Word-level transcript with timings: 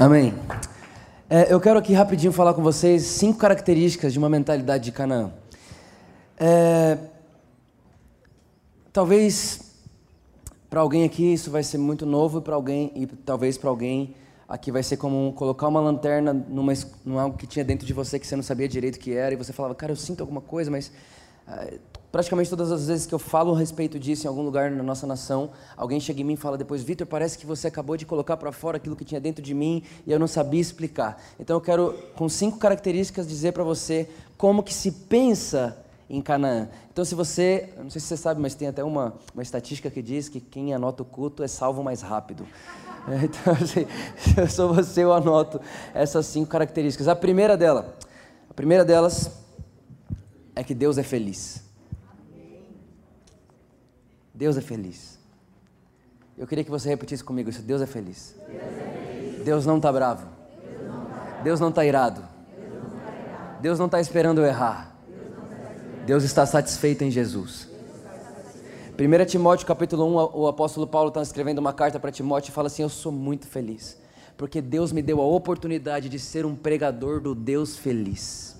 Amém. 0.00 0.32
É, 1.28 1.52
eu 1.52 1.58
quero 1.58 1.76
aqui 1.76 1.92
rapidinho 1.92 2.32
falar 2.32 2.54
com 2.54 2.62
vocês 2.62 3.02
cinco 3.02 3.36
características 3.36 4.12
de 4.12 4.18
uma 4.20 4.28
mentalidade 4.28 4.84
de 4.84 4.92
Canaã. 4.92 5.32
É, 6.38 6.96
talvez 8.92 9.74
para 10.70 10.82
alguém 10.82 11.02
aqui 11.02 11.32
isso 11.32 11.50
vai 11.50 11.64
ser 11.64 11.78
muito 11.78 12.06
novo 12.06 12.40
para 12.40 12.54
alguém 12.54 12.92
e 12.94 13.08
talvez 13.08 13.58
para 13.58 13.70
alguém 13.70 14.14
aqui 14.48 14.70
vai 14.70 14.84
ser 14.84 14.98
como 14.98 15.32
colocar 15.32 15.66
uma 15.66 15.80
lanterna 15.80 16.32
numa, 16.32 16.72
numa 17.04 17.22
algo 17.22 17.36
que 17.36 17.48
tinha 17.48 17.64
dentro 17.64 17.84
de 17.84 17.92
você 17.92 18.20
que 18.20 18.26
você 18.26 18.36
não 18.36 18.42
sabia 18.44 18.68
direito 18.68 18.94
o 18.94 19.00
que 19.00 19.12
era 19.14 19.34
e 19.34 19.36
você 19.36 19.52
falava, 19.52 19.74
cara, 19.74 19.90
eu 19.90 19.96
sinto 19.96 20.20
alguma 20.20 20.40
coisa, 20.40 20.70
mas 20.70 20.92
é, 21.48 21.76
praticamente 22.10 22.48
todas 22.48 22.72
as 22.72 22.86
vezes 22.86 23.06
que 23.06 23.14
eu 23.14 23.18
falo 23.18 23.54
a 23.54 23.58
respeito 23.58 23.98
disso 23.98 24.26
em 24.26 24.28
algum 24.28 24.42
lugar 24.42 24.70
na 24.70 24.82
nossa 24.82 25.06
nação, 25.06 25.50
alguém 25.76 26.00
chega 26.00 26.20
em 26.20 26.24
mim 26.24 26.34
e 26.34 26.36
fala 26.36 26.56
depois, 26.56 26.82
Vitor, 26.82 27.06
parece 27.06 27.38
que 27.38 27.44
você 27.44 27.68
acabou 27.68 27.96
de 27.96 28.06
colocar 28.06 28.36
para 28.36 28.50
fora 28.50 28.78
aquilo 28.78 28.96
que 28.96 29.04
tinha 29.04 29.20
dentro 29.20 29.42
de 29.42 29.54
mim 29.54 29.82
e 30.06 30.12
eu 30.12 30.18
não 30.18 30.26
sabia 30.26 30.60
explicar. 30.60 31.22
Então 31.38 31.56
eu 31.56 31.60
quero, 31.60 31.94
com 32.16 32.28
cinco 32.28 32.58
características, 32.58 33.28
dizer 33.28 33.52
para 33.52 33.62
você 33.62 34.08
como 34.36 34.62
que 34.62 34.72
se 34.72 34.90
pensa 34.90 35.76
em 36.08 36.22
Canaã. 36.22 36.68
Então 36.90 37.04
se 37.04 37.14
você, 37.14 37.68
não 37.76 37.90
sei 37.90 38.00
se 38.00 38.06
você 38.06 38.16
sabe, 38.16 38.40
mas 38.40 38.54
tem 38.54 38.68
até 38.68 38.82
uma, 38.82 39.14
uma 39.34 39.42
estatística 39.42 39.90
que 39.90 40.00
diz 40.00 40.28
que 40.28 40.40
quem 40.40 40.72
anota 40.72 41.02
o 41.02 41.06
culto 41.06 41.42
é 41.42 41.48
salvo 41.48 41.82
mais 41.82 42.00
rápido. 42.00 42.46
Então, 43.08 43.54
assim, 43.54 43.86
se 44.18 44.36
eu 44.38 44.46
sou 44.48 44.74
você, 44.74 45.02
eu 45.02 45.14
anoto 45.14 45.58
essas 45.94 46.26
cinco 46.26 46.50
características. 46.50 47.08
A 47.08 47.16
primeira 47.16 47.56
dela, 47.56 47.96
a 48.50 48.52
primeira 48.52 48.84
delas 48.84 49.30
é 50.54 50.62
que 50.62 50.74
Deus 50.74 50.98
é 50.98 51.02
feliz. 51.02 51.67
Deus 54.38 54.56
é 54.56 54.60
feliz. 54.60 55.18
Eu 56.38 56.46
queria 56.46 56.62
que 56.62 56.70
você 56.70 56.88
repetisse 56.88 57.24
comigo 57.24 57.50
isso. 57.50 57.60
Deus 57.60 57.82
é 57.82 57.86
feliz. 57.86 58.36
Deus, 59.44 59.66
não 59.66 59.78
está 59.78 59.90
bravo. 59.90 60.28
Deus 61.42 61.58
não 61.58 61.70
está 61.70 61.84
irado. 61.84 62.22
Deus 63.60 63.80
não 63.80 63.86
está 63.86 64.00
esperando 64.00 64.40
eu 64.40 64.46
errar. 64.46 64.96
Deus 66.06 66.22
está 66.22 66.46
satisfeito 66.46 67.02
em 67.02 67.10
Jesus. 67.10 67.66
1 68.96 69.24
Timóteo 69.26 69.66
capítulo 69.66 70.06
1, 70.06 70.38
o 70.38 70.46
apóstolo 70.46 70.86
Paulo 70.86 71.08
está 71.08 71.20
escrevendo 71.20 71.58
uma 71.58 71.72
carta 71.72 71.98
para 71.98 72.12
Timóteo 72.12 72.50
e 72.50 72.54
fala 72.54 72.68
assim: 72.68 72.82
Eu 72.82 72.88
sou 72.88 73.10
muito 73.10 73.48
feliz, 73.48 74.00
porque 74.36 74.62
Deus 74.62 74.92
me 74.92 75.02
deu 75.02 75.20
a 75.20 75.24
oportunidade 75.24 76.08
de 76.08 76.18
ser 76.20 76.46
um 76.46 76.54
pregador 76.54 77.20
do 77.20 77.34
Deus 77.34 77.76
feliz. 77.76 78.56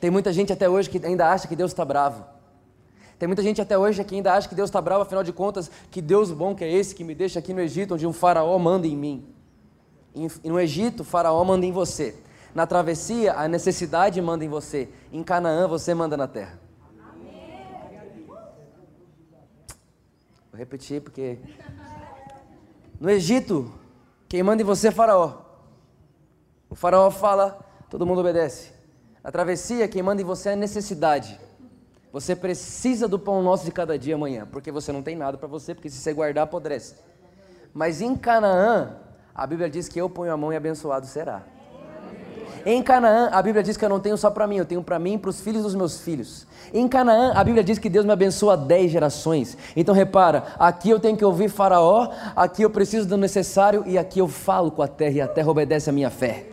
Tem 0.00 0.08
muita 0.08 0.32
gente 0.32 0.52
até 0.52 0.68
hoje 0.68 0.88
que 0.88 1.04
ainda 1.04 1.28
acha 1.28 1.48
que 1.48 1.56
Deus 1.56 1.72
está 1.72 1.84
bravo. 1.84 2.39
Tem 3.20 3.26
muita 3.26 3.42
gente 3.42 3.60
até 3.60 3.76
hoje 3.76 4.02
que 4.02 4.14
ainda 4.14 4.32
acha 4.32 4.48
que 4.48 4.54
Deus 4.54 4.70
está 4.70 4.80
bravo, 4.80 5.02
afinal 5.02 5.22
de 5.22 5.30
contas, 5.30 5.70
que 5.90 6.00
Deus 6.00 6.30
bom 6.30 6.54
que 6.54 6.64
é 6.64 6.72
esse 6.72 6.94
que 6.94 7.04
me 7.04 7.14
deixa 7.14 7.38
aqui 7.38 7.52
no 7.52 7.60
Egito, 7.60 7.92
onde 7.92 8.06
um 8.06 8.14
faraó 8.14 8.58
manda 8.58 8.86
em 8.86 8.96
mim. 8.96 9.28
No 10.42 10.58
Egito, 10.58 11.00
o 11.00 11.04
faraó 11.04 11.44
manda 11.44 11.66
em 11.66 11.70
você. 11.70 12.16
Na 12.54 12.66
travessia, 12.66 13.34
a 13.34 13.46
necessidade 13.46 14.18
manda 14.22 14.42
em 14.42 14.48
você. 14.48 14.88
Em 15.12 15.22
Canaã, 15.22 15.68
você 15.68 15.92
manda 15.92 16.16
na 16.16 16.26
terra. 16.26 16.58
Vou 20.50 20.58
repetir 20.58 21.02
porque. 21.02 21.38
No 22.98 23.10
Egito, 23.10 23.70
quem 24.30 24.42
manda 24.42 24.62
em 24.62 24.64
você 24.64 24.88
é 24.88 24.90
Faraó. 24.90 25.42
O 26.70 26.74
Faraó 26.74 27.10
fala, 27.10 27.60
todo 27.90 28.06
mundo 28.06 28.22
obedece. 28.22 28.72
Na 29.22 29.30
travessia, 29.30 29.86
quem 29.88 30.02
manda 30.02 30.22
em 30.22 30.24
você 30.24 30.48
é 30.48 30.56
necessidade. 30.56 31.38
Você 32.12 32.34
precisa 32.34 33.06
do 33.06 33.18
pão 33.18 33.42
nosso 33.42 33.64
de 33.64 33.70
cada 33.70 33.98
dia 33.98 34.16
amanhã, 34.16 34.46
porque 34.50 34.72
você 34.72 34.90
não 34.90 35.02
tem 35.02 35.16
nada 35.16 35.38
para 35.38 35.46
você, 35.46 35.74
porque 35.74 35.88
se 35.88 35.96
você 35.96 36.12
guardar, 36.12 36.44
apodrece. 36.44 36.96
Mas 37.72 38.00
em 38.00 38.16
Canaã, 38.16 38.96
a 39.32 39.46
Bíblia 39.46 39.70
diz 39.70 39.88
que 39.88 40.00
eu 40.00 40.10
ponho 40.10 40.32
a 40.32 40.36
mão 40.36 40.52
e 40.52 40.56
abençoado 40.56 41.06
será. 41.06 41.42
Em 42.66 42.82
Canaã, 42.82 43.30
a 43.32 43.40
Bíblia 43.40 43.62
diz 43.62 43.76
que 43.76 43.84
eu 43.84 43.88
não 43.88 44.00
tenho 44.00 44.18
só 44.18 44.28
para 44.28 44.46
mim, 44.46 44.56
eu 44.56 44.66
tenho 44.66 44.82
para 44.82 44.98
mim 44.98 45.14
e 45.14 45.18
para 45.18 45.30
os 45.30 45.40
filhos 45.40 45.62
dos 45.62 45.74
meus 45.74 46.00
filhos. 46.00 46.46
Em 46.74 46.86
Canaã, 46.88 47.32
a 47.34 47.42
Bíblia 47.44 47.62
diz 47.62 47.78
que 47.78 47.88
Deus 47.88 48.04
me 48.04 48.12
abençoa 48.12 48.56
dez 48.56 48.90
gerações. 48.90 49.56
Então 49.74 49.94
repara, 49.94 50.44
aqui 50.58 50.90
eu 50.90 51.00
tenho 51.00 51.16
que 51.16 51.24
ouvir 51.24 51.48
Faraó, 51.48 52.10
aqui 52.34 52.62
eu 52.62 52.68
preciso 52.68 53.06
do 53.06 53.16
necessário 53.16 53.84
e 53.86 53.96
aqui 53.96 54.18
eu 54.18 54.28
falo 54.28 54.70
com 54.70 54.82
a 54.82 54.88
terra 54.88 55.12
e 55.12 55.20
a 55.20 55.28
terra 55.28 55.48
obedece 55.48 55.88
à 55.88 55.92
minha 55.92 56.10
fé. 56.10 56.46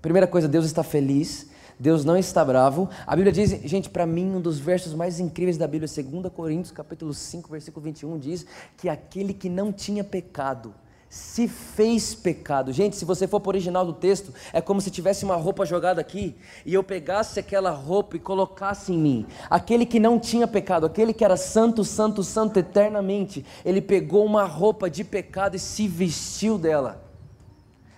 Primeira 0.00 0.26
coisa, 0.26 0.48
Deus 0.48 0.64
está 0.64 0.82
feliz 0.82 1.48
Deus 1.78 2.04
não 2.04 2.16
está 2.16 2.44
bravo. 2.44 2.88
A 3.06 3.14
Bíblia 3.14 3.32
diz, 3.32 3.50
gente, 3.64 3.88
para 3.88 4.06
mim 4.06 4.34
um 4.34 4.40
dos 4.40 4.58
versos 4.58 4.94
mais 4.94 5.20
incríveis 5.20 5.56
da 5.56 5.66
Bíblia, 5.66 5.88
2 5.88 6.32
Coríntios, 6.32 6.72
capítulo 6.72 7.14
5, 7.14 7.50
versículo 7.50 7.84
21 7.84 8.18
diz 8.18 8.46
que 8.76 8.88
aquele 8.88 9.32
que 9.32 9.48
não 9.48 9.72
tinha 9.72 10.02
pecado 10.02 10.74
se 11.08 11.48
fez 11.48 12.14
pecado. 12.14 12.72
Gente, 12.72 12.96
se 12.96 13.04
você 13.04 13.26
for 13.26 13.40
para 13.40 13.48
o 13.48 13.52
original 13.52 13.84
do 13.84 13.92
texto, 13.92 14.32
é 14.52 14.60
como 14.60 14.80
se 14.80 14.90
tivesse 14.90 15.24
uma 15.24 15.36
roupa 15.36 15.64
jogada 15.64 16.00
aqui 16.00 16.36
e 16.66 16.74
eu 16.74 16.84
pegasse 16.84 17.40
aquela 17.40 17.70
roupa 17.70 18.16
e 18.16 18.20
colocasse 18.20 18.92
em 18.92 18.98
mim. 18.98 19.26
Aquele 19.48 19.86
que 19.86 19.98
não 19.98 20.18
tinha 20.18 20.46
pecado, 20.46 20.84
aquele 20.84 21.14
que 21.14 21.24
era 21.24 21.36
santo, 21.36 21.84
santo, 21.84 22.22
santo 22.22 22.58
eternamente, 22.58 23.44
ele 23.64 23.80
pegou 23.80 24.24
uma 24.24 24.44
roupa 24.44 24.90
de 24.90 25.02
pecado 25.02 25.56
e 25.56 25.58
se 25.58 25.88
vestiu 25.88 26.58
dela. 26.58 27.02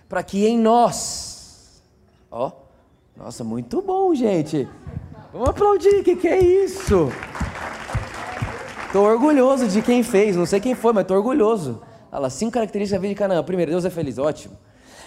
Para 0.07 0.23
que 0.23 0.45
em 0.45 0.57
nós, 0.57 1.81
ó, 2.29 2.51
nossa, 3.15 3.43
muito 3.43 3.81
bom, 3.81 4.13
gente. 4.15 4.67
Vamos 5.31 5.49
aplaudir, 5.49 5.99
o 5.99 6.03
que, 6.03 6.15
que 6.15 6.27
é 6.27 6.39
isso? 6.39 7.09
Estou 8.87 9.05
orgulhoso 9.05 9.67
de 9.67 9.81
quem 9.81 10.03
fez, 10.03 10.35
não 10.35 10.45
sei 10.45 10.59
quem 10.59 10.75
foi, 10.75 10.91
mas 10.91 11.03
estou 11.03 11.15
orgulhoso. 11.15 11.81
Olha 12.11 12.23
lá, 12.23 12.29
cinco 12.29 12.51
características 12.51 12.99
da 12.99 13.01
vida 13.01 13.13
de 13.13 13.17
Canaã. 13.17 13.43
Primeiro, 13.43 13.71
Deus 13.71 13.85
é 13.85 13.89
feliz, 13.89 14.17
ótimo. 14.17 14.57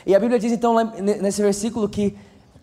E 0.06 0.14
a 0.14 0.18
Bíblia 0.20 0.38
diz 0.38 0.52
então, 0.52 0.74
nesse 1.00 1.42
versículo, 1.42 1.88
que 1.88 2.16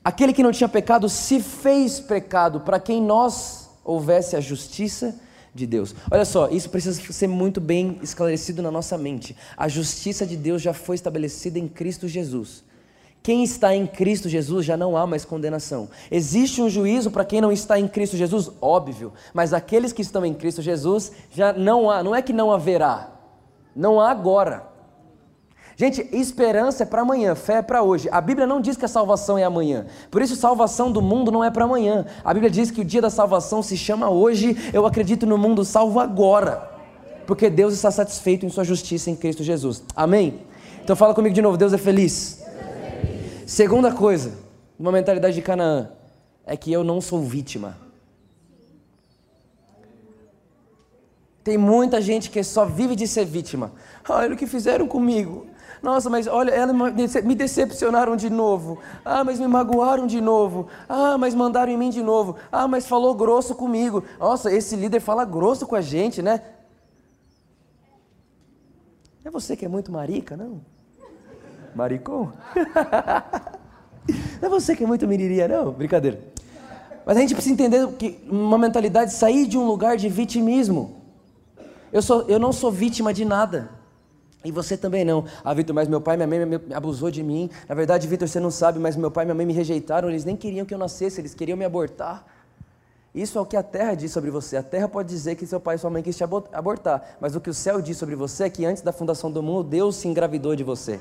aquele 0.03 0.33
que 0.33 0.41
não 0.41 0.51
tinha 0.51 0.67
pecado 0.67 1.07
se 1.07 1.39
fez 1.39 1.99
pecado 1.99 2.61
para 2.61 2.79
quem 2.79 3.01
nós 3.01 3.69
houvesse 3.83 4.35
a 4.35 4.39
justiça 4.39 5.19
de 5.53 5.67
Deus. 5.67 5.93
Olha 6.09 6.25
só, 6.25 6.49
isso 6.49 6.69
precisa 6.69 6.99
ser 7.13 7.27
muito 7.27 7.59
bem 7.61 7.99
esclarecido 8.01 8.61
na 8.61 8.71
nossa 8.71 8.97
mente. 8.97 9.35
A 9.57 9.67
justiça 9.67 10.25
de 10.25 10.37
Deus 10.37 10.61
já 10.61 10.73
foi 10.73 10.95
estabelecida 10.95 11.59
em 11.59 11.67
Cristo 11.67 12.07
Jesus. 12.07 12.63
Quem 13.23 13.43
está 13.43 13.75
em 13.75 13.85
Cristo 13.85 14.27
Jesus 14.27 14.65
já 14.65 14.75
não 14.75 14.97
há 14.97 15.05
mais 15.05 15.23
condenação. 15.23 15.89
Existe 16.09 16.61
um 16.61 16.69
juízo 16.69 17.11
para 17.11 17.23
quem 17.23 17.39
não 17.39 17.51
está 17.51 17.79
em 17.79 17.87
Cristo 17.87 18.17
Jesus? 18.17 18.49
Óbvio. 18.59 19.13
Mas 19.31 19.53
aqueles 19.53 19.93
que 19.93 20.01
estão 20.01 20.25
em 20.25 20.33
Cristo 20.33 20.61
Jesus 20.61 21.11
já 21.29 21.53
não 21.53 21.89
há. 21.89 22.01
Não 22.01 22.15
é 22.15 22.21
que 22.21 22.33
não 22.33 22.51
haverá. 22.51 23.11
Não 23.75 24.01
há 24.01 24.09
agora. 24.09 24.71
Gente, 25.75 26.07
esperança 26.11 26.83
é 26.83 26.85
para 26.85 27.01
amanhã, 27.01 27.33
fé 27.33 27.55
é 27.55 27.61
para 27.61 27.81
hoje. 27.81 28.09
A 28.11 28.19
Bíblia 28.21 28.45
não 28.45 28.59
diz 28.59 28.75
que 28.75 28.85
a 28.85 28.87
salvação 28.87 29.37
é 29.37 29.43
amanhã. 29.43 29.85
Por 30.09 30.21
isso, 30.21 30.35
salvação 30.35 30.91
do 30.91 31.01
mundo 31.01 31.31
não 31.31 31.43
é 31.43 31.49
para 31.49 31.65
amanhã. 31.65 32.05
A 32.23 32.33
Bíblia 32.33 32.51
diz 32.51 32.69
que 32.69 32.81
o 32.81 32.85
dia 32.85 33.01
da 33.01 33.09
salvação 33.09 33.63
se 33.63 33.77
chama 33.77 34.09
hoje. 34.09 34.57
Eu 34.73 34.85
acredito 34.85 35.25
no 35.25 35.37
mundo 35.37 35.63
salvo 35.63 35.99
agora. 35.99 36.69
Porque 37.25 37.49
Deus 37.49 37.73
está 37.73 37.89
satisfeito 37.89 38.45
em 38.45 38.49
sua 38.49 38.63
justiça 38.63 39.09
em 39.09 39.15
Cristo 39.15 39.43
Jesus. 39.43 39.83
Amém? 39.95 40.41
Então 40.83 40.95
fala 40.95 41.13
comigo 41.13 41.33
de 41.33 41.41
novo, 41.41 41.57
Deus 41.57 41.73
é 41.73 41.77
feliz. 41.77 42.40
Segunda 43.45 43.93
coisa, 43.93 44.37
uma 44.79 44.91
mentalidade 44.91 45.35
de 45.35 45.41
Canaã, 45.41 45.89
é 46.45 46.55
que 46.55 46.71
eu 46.71 46.83
não 46.83 47.01
sou 47.01 47.21
vítima. 47.21 47.77
Tem 51.43 51.57
muita 51.57 51.99
gente 51.99 52.29
que 52.29 52.43
só 52.43 52.65
vive 52.65 52.95
de 52.95 53.07
ser 53.07 53.25
vítima. 53.25 53.71
Olha 54.07 54.33
o 54.33 54.37
que 54.37 54.45
fizeram 54.45 54.87
comigo. 54.87 55.47
Nossa, 55.81 56.09
mas 56.09 56.27
olha, 56.27 56.51
elas 56.51 56.75
me 57.23 57.33
decepcionaram 57.33 58.15
de 58.15 58.29
novo. 58.29 58.77
Ah, 59.03 59.23
mas 59.23 59.39
me 59.39 59.47
magoaram 59.47 60.05
de 60.05 60.21
novo. 60.21 60.67
Ah, 60.87 61.17
mas 61.17 61.33
mandaram 61.33 61.71
em 61.71 61.77
mim 61.77 61.89
de 61.89 62.03
novo. 62.03 62.35
Ah, 62.51 62.67
mas 62.67 62.85
falou 62.85 63.15
grosso 63.15 63.55
comigo. 63.55 64.03
Nossa, 64.19 64.53
esse 64.53 64.75
líder 64.75 64.99
fala 64.99 65.25
grosso 65.25 65.65
com 65.65 65.75
a 65.75 65.81
gente, 65.81 66.21
né? 66.21 66.41
É 69.25 69.31
você 69.31 69.55
que 69.55 69.65
é 69.65 69.67
muito 69.67 69.91
marica, 69.91 70.37
não? 70.37 70.61
Maricom? 71.75 72.31
não 74.41 74.47
é 74.47 74.49
você 74.49 74.75
que 74.75 74.83
é 74.83 74.87
muito 74.87 75.07
miriria, 75.07 75.47
não? 75.47 75.71
Brincadeira. 75.71 76.19
Mas 77.05 77.17
a 77.17 77.19
gente 77.21 77.33
precisa 77.33 77.53
entender 77.53 77.87
que 77.93 78.19
uma 78.29 78.57
mentalidade 78.57 79.13
sair 79.13 79.47
de 79.47 79.57
um 79.57 79.65
lugar 79.65 79.97
de 79.97 80.07
vitimismo. 80.07 81.01
Eu, 81.91 82.01
sou, 82.01 82.23
eu 82.27 82.39
não 82.39 82.53
sou 82.53 82.71
vítima 82.71 83.13
de 83.13 83.25
nada. 83.25 83.69
E 84.43 84.51
você 84.51 84.75
também 84.75 85.05
não. 85.05 85.25
Ah, 85.43 85.53
Vitor, 85.53 85.75
mas 85.75 85.87
meu 85.87 86.01
pai 86.01 86.15
e 86.15 86.17
minha 86.17 86.27
mãe 86.27 86.45
me 86.45 86.73
abusou 86.73 87.11
de 87.11 87.21
mim. 87.21 87.49
Na 87.69 87.75
verdade, 87.75 88.07
Vitor, 88.07 88.27
você 88.27 88.39
não 88.39 88.49
sabe, 88.49 88.79
mas 88.79 88.95
meu 88.95 89.11
pai 89.11 89.23
e 89.23 89.25
minha 89.25 89.35
mãe 89.35 89.45
me 89.45 89.53
rejeitaram. 89.53 90.09
Eles 90.09 90.25
nem 90.25 90.35
queriam 90.35 90.65
que 90.65 90.73
eu 90.73 90.79
nascesse, 90.79 91.21
eles 91.21 91.33
queriam 91.35 91.57
me 91.57 91.65
abortar. 91.65 92.25
Isso 93.13 93.37
é 93.37 93.41
o 93.41 93.45
que 93.45 93.57
a 93.57 93.61
terra 93.61 93.93
diz 93.93 94.11
sobre 94.11 94.31
você. 94.31 94.57
A 94.57 94.63
terra 94.63 94.87
pode 94.87 95.09
dizer 95.09 95.35
que 95.35 95.45
seu 95.45 95.59
pai 95.59 95.75
e 95.75 95.77
sua 95.77 95.89
mãe 95.89 96.01
quis 96.01 96.15
te 96.15 96.23
abortar. 96.23 97.17
Mas 97.19 97.35
o 97.35 97.41
que 97.41 97.49
o 97.49 97.53
céu 97.53 97.81
diz 97.81 97.97
sobre 97.97 98.15
você 98.15 98.45
é 98.45 98.49
que 98.49 98.65
antes 98.65 98.81
da 98.81 98.93
fundação 98.93 99.29
do 99.29 99.43
mundo, 99.43 99.65
Deus 99.65 99.97
se 99.97 100.07
engravidou 100.07 100.55
de 100.55 100.63
você. 100.63 100.99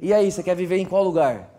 E 0.00 0.12
aí, 0.12 0.30
você 0.30 0.42
quer 0.42 0.54
viver 0.54 0.78
em 0.78 0.86
qual 0.86 1.02
lugar? 1.02 1.50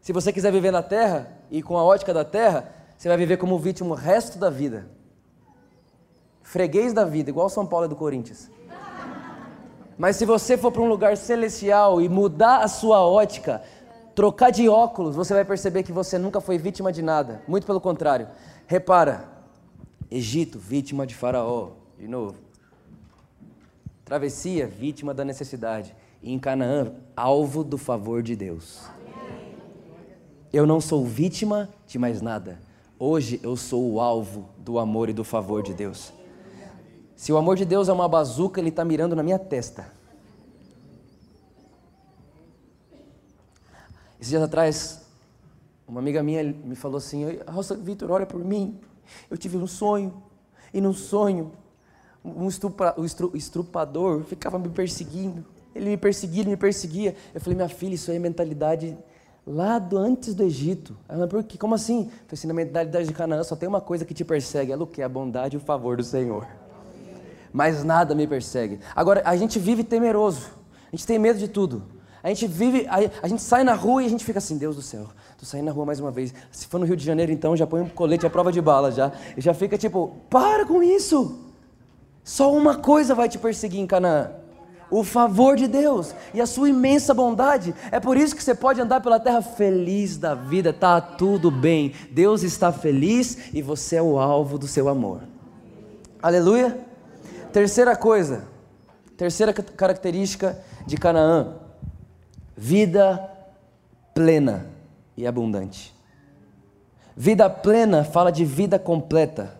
Se 0.00 0.12
você 0.12 0.32
quiser 0.32 0.52
viver 0.52 0.70
na 0.70 0.82
terra 0.82 1.36
e 1.50 1.62
com 1.62 1.76
a 1.76 1.82
ótica 1.82 2.14
da 2.14 2.24
terra, 2.24 2.72
você 2.96 3.08
vai 3.08 3.16
viver 3.16 3.36
como 3.36 3.58
vítima 3.58 3.90
o 3.90 3.94
resto 3.94 4.38
da 4.38 4.48
vida. 4.48 4.88
Freguês 6.42 6.92
da 6.92 7.04
vida, 7.04 7.28
igual 7.28 7.48
São 7.48 7.66
Paulo 7.66 7.86
é 7.86 7.88
do 7.88 7.96
Corinthians. 7.96 8.50
Mas 9.98 10.16
se 10.16 10.24
você 10.24 10.56
for 10.56 10.70
para 10.70 10.82
um 10.82 10.88
lugar 10.88 11.16
celestial 11.16 12.00
e 12.00 12.08
mudar 12.08 12.58
a 12.58 12.68
sua 12.68 13.04
ótica, 13.04 13.62
trocar 14.14 14.50
de 14.50 14.68
óculos, 14.68 15.16
você 15.16 15.34
vai 15.34 15.44
perceber 15.44 15.82
que 15.82 15.92
você 15.92 16.18
nunca 16.18 16.40
foi 16.40 16.56
vítima 16.58 16.92
de 16.92 17.02
nada. 17.02 17.42
Muito 17.48 17.66
pelo 17.66 17.80
contrário. 17.80 18.28
Repara, 18.66 19.36
Egito, 20.10 20.58
vítima 20.58 21.06
de 21.06 21.14
Faraó, 21.14 21.70
de 21.98 22.06
novo. 22.06 22.36
Travessia, 24.04 24.66
vítima 24.66 25.12
da 25.12 25.24
necessidade. 25.24 25.96
Em 26.22 26.38
Canaã, 26.38 26.92
alvo 27.16 27.62
do 27.62 27.78
favor 27.78 28.22
de 28.22 28.34
Deus. 28.34 28.80
Eu 30.52 30.66
não 30.66 30.80
sou 30.80 31.04
vítima 31.04 31.68
de 31.86 31.98
mais 31.98 32.22
nada. 32.22 32.58
Hoje 32.98 33.38
eu 33.42 33.56
sou 33.56 33.92
o 33.92 34.00
alvo 34.00 34.48
do 34.56 34.78
amor 34.78 35.08
e 35.08 35.12
do 35.12 35.22
favor 35.22 35.62
de 35.62 35.74
Deus. 35.74 36.12
Se 37.14 37.32
o 37.32 37.36
amor 37.36 37.56
de 37.56 37.64
Deus 37.64 37.88
é 37.88 37.92
uma 37.92 38.08
bazuca, 38.08 38.60
ele 38.60 38.70
está 38.70 38.84
mirando 38.84 39.14
na 39.14 39.22
minha 39.22 39.38
testa. 39.38 39.92
Esses 44.18 44.30
dias 44.30 44.42
atrás, 44.42 45.02
uma 45.86 46.00
amiga 46.00 46.22
minha 46.22 46.42
me 46.42 46.74
falou 46.74 46.96
assim: 46.96 47.38
Rosa 47.46 47.76
Vitor, 47.76 48.10
olha 48.10 48.26
por 48.26 48.42
mim. 48.42 48.80
Eu 49.30 49.36
tive 49.36 49.56
um 49.56 49.66
sonho, 49.66 50.22
e 50.72 50.80
no 50.80 50.92
sonho, 50.92 51.52
um 52.24 52.48
estupra, 52.48 52.94
o 52.98 53.04
estrupador 53.36 54.24
ficava 54.24 54.58
me 54.58 54.68
perseguindo. 54.68 55.44
Ele 55.76 55.90
me 55.90 55.96
perseguia, 55.96 56.42
ele 56.42 56.50
me 56.50 56.56
perseguia. 56.56 57.14
Eu 57.34 57.40
falei, 57.40 57.56
minha 57.56 57.68
filha, 57.68 57.94
isso 57.94 58.10
aí 58.10 58.16
é 58.16 58.20
mentalidade 58.20 58.96
lá 59.46 59.78
do 59.78 59.96
antes 59.96 60.34
do 60.34 60.42
Egito. 60.42 60.96
Ela, 61.08 61.28
quê? 61.44 61.56
Como 61.56 61.74
assim? 61.74 62.04
Eu 62.04 62.08
falei 62.08 62.20
assim, 62.32 62.48
na 62.48 62.54
mentalidade 62.54 63.06
de 63.06 63.14
Canaã 63.14 63.42
só 63.44 63.54
tem 63.54 63.68
uma 63.68 63.80
coisa 63.80 64.04
que 64.04 64.12
te 64.12 64.24
persegue. 64.24 64.72
Ela 64.72 64.82
o 64.82 64.86
que? 64.86 65.02
A 65.02 65.08
bondade 65.08 65.56
e 65.56 65.58
o 65.58 65.60
favor 65.60 65.96
do 65.96 66.02
Senhor. 66.02 66.46
Mas 67.52 67.84
nada 67.84 68.14
me 68.14 68.26
persegue. 68.26 68.80
Agora, 68.94 69.22
a 69.24 69.36
gente 69.36 69.58
vive 69.58 69.84
temeroso. 69.84 70.50
A 70.92 70.96
gente 70.96 71.06
tem 71.06 71.18
medo 71.18 71.38
de 71.38 71.48
tudo. 71.48 71.84
A 72.22 72.28
gente 72.28 72.46
vive, 72.46 72.86
a, 72.88 72.96
a, 73.22 73.28
gente 73.28 73.40
sai 73.40 73.62
na 73.62 73.74
rua 73.74 74.02
e 74.02 74.06
a 74.06 74.08
gente 74.08 74.24
fica 74.24 74.38
assim, 74.38 74.58
Deus 74.58 74.74
do 74.74 74.82
céu, 74.82 75.06
tô 75.38 75.46
saindo 75.46 75.66
na 75.66 75.70
rua 75.70 75.86
mais 75.86 76.00
uma 76.00 76.10
vez. 76.10 76.34
Se 76.50 76.66
for 76.66 76.78
no 76.78 76.84
Rio 76.84 76.96
de 76.96 77.04
Janeiro, 77.04 77.30
então, 77.30 77.56
já 77.56 77.68
põe 77.68 77.80
um 77.80 77.88
colete 77.88 78.26
à 78.26 78.30
prova 78.30 78.50
de 78.50 78.60
bala 78.60 78.90
já. 78.90 79.12
E 79.36 79.40
já 79.40 79.54
fica 79.54 79.78
tipo, 79.78 80.16
para 80.28 80.66
com 80.66 80.82
isso. 80.82 81.38
Só 82.24 82.52
uma 82.52 82.74
coisa 82.74 83.14
vai 83.14 83.28
te 83.28 83.38
perseguir 83.38 83.78
em 83.78 83.86
Canaã 83.86 84.32
o 84.90 85.02
favor 85.02 85.56
de 85.56 85.66
Deus 85.66 86.14
e 86.32 86.40
a 86.40 86.46
sua 86.46 86.68
imensa 86.68 87.12
bondade. 87.12 87.74
É 87.90 87.98
por 87.98 88.16
isso 88.16 88.34
que 88.34 88.42
você 88.42 88.54
pode 88.54 88.80
andar 88.80 89.00
pela 89.00 89.20
terra 89.20 89.42
feliz 89.42 90.16
da 90.16 90.34
vida, 90.34 90.72
tá 90.72 91.00
tudo 91.00 91.50
bem. 91.50 91.92
Deus 92.10 92.42
está 92.42 92.72
feliz 92.72 93.52
e 93.52 93.62
você 93.62 93.96
é 93.96 94.02
o 94.02 94.18
alvo 94.18 94.58
do 94.58 94.68
seu 94.68 94.88
amor. 94.88 95.22
Aleluia. 96.22 96.78
Terceira 97.52 97.96
coisa, 97.96 98.44
terceira 99.16 99.52
característica 99.52 100.58
de 100.86 100.96
Canaã: 100.96 101.54
vida 102.56 103.30
plena 104.14 104.66
e 105.16 105.26
abundante. 105.26 105.94
Vida 107.16 107.48
plena 107.48 108.04
fala 108.04 108.30
de 108.30 108.44
vida 108.44 108.78
completa. 108.78 109.58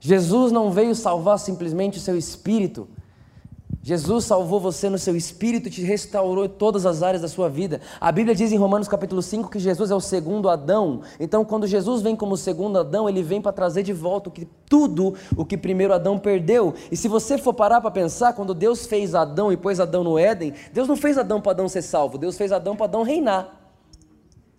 Jesus 0.00 0.52
não 0.52 0.70
veio 0.70 0.94
salvar 0.94 1.38
simplesmente 1.38 1.98
o 1.98 2.00
seu 2.00 2.16
espírito, 2.16 2.88
Jesus 3.84 4.24
salvou 4.24 4.58
você 4.58 4.88
no 4.88 4.96
seu 4.98 5.14
espírito 5.14 5.68
te 5.68 5.82
restaurou 5.82 6.46
em 6.46 6.48
todas 6.48 6.86
as 6.86 7.02
áreas 7.02 7.20
da 7.20 7.28
sua 7.28 7.50
vida. 7.50 7.82
A 8.00 8.10
Bíblia 8.10 8.34
diz 8.34 8.50
em 8.50 8.56
Romanos 8.56 8.88
capítulo 8.88 9.20
5 9.20 9.50
que 9.50 9.58
Jesus 9.58 9.90
é 9.90 9.94
o 9.94 10.00
segundo 10.00 10.48
Adão. 10.48 11.02
Então, 11.20 11.44
quando 11.44 11.66
Jesus 11.66 12.00
vem 12.00 12.16
como 12.16 12.34
segundo 12.34 12.78
Adão, 12.78 13.10
ele 13.10 13.22
vem 13.22 13.42
para 13.42 13.52
trazer 13.52 13.82
de 13.82 13.92
volta 13.92 14.30
o 14.30 14.32
que, 14.32 14.48
tudo 14.70 15.14
o 15.36 15.44
que 15.44 15.58
primeiro 15.58 15.92
Adão 15.92 16.18
perdeu. 16.18 16.72
E 16.90 16.96
se 16.96 17.08
você 17.08 17.36
for 17.36 17.52
parar 17.52 17.82
para 17.82 17.90
pensar, 17.90 18.32
quando 18.32 18.54
Deus 18.54 18.86
fez 18.86 19.14
Adão 19.14 19.52
e 19.52 19.56
pôs 19.58 19.78
Adão 19.78 20.02
no 20.02 20.18
Éden, 20.18 20.54
Deus 20.72 20.88
não 20.88 20.96
fez 20.96 21.18
Adão 21.18 21.38
para 21.38 21.52
Adão 21.52 21.68
ser 21.68 21.82
salvo, 21.82 22.16
Deus 22.16 22.38
fez 22.38 22.52
Adão 22.52 22.74
para 22.74 22.86
Adão 22.86 23.02
reinar. 23.02 23.60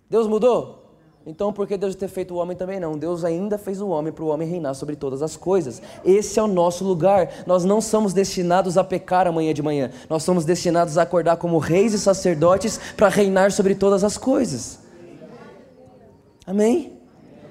Deus 0.08 0.28
mudou? 0.28 0.85
Então, 1.28 1.52
por 1.52 1.66
que 1.66 1.76
Deus 1.76 1.96
ter 1.96 2.06
feito 2.06 2.34
o 2.34 2.36
homem 2.36 2.56
também 2.56 2.78
não? 2.78 2.96
Deus 2.96 3.24
ainda 3.24 3.58
fez 3.58 3.80
o 3.80 3.88
homem 3.88 4.12
para 4.12 4.22
o 4.22 4.28
homem 4.28 4.48
reinar 4.48 4.74
sobre 4.76 4.94
todas 4.94 5.22
as 5.22 5.36
coisas. 5.36 5.82
Esse 6.04 6.38
é 6.38 6.42
o 6.42 6.46
nosso 6.46 6.84
lugar. 6.84 7.42
Nós 7.44 7.64
não 7.64 7.80
somos 7.80 8.12
destinados 8.12 8.78
a 8.78 8.84
pecar 8.84 9.26
amanhã 9.26 9.52
de 9.52 9.60
manhã. 9.60 9.90
Nós 10.08 10.22
somos 10.22 10.44
destinados 10.44 10.96
a 10.96 11.02
acordar 11.02 11.36
como 11.36 11.58
reis 11.58 11.92
e 11.92 11.98
sacerdotes 11.98 12.78
para 12.96 13.08
reinar 13.08 13.50
sobre 13.50 13.74
todas 13.74 14.04
as 14.04 14.16
coisas. 14.16 14.78
Amém? 16.46 16.92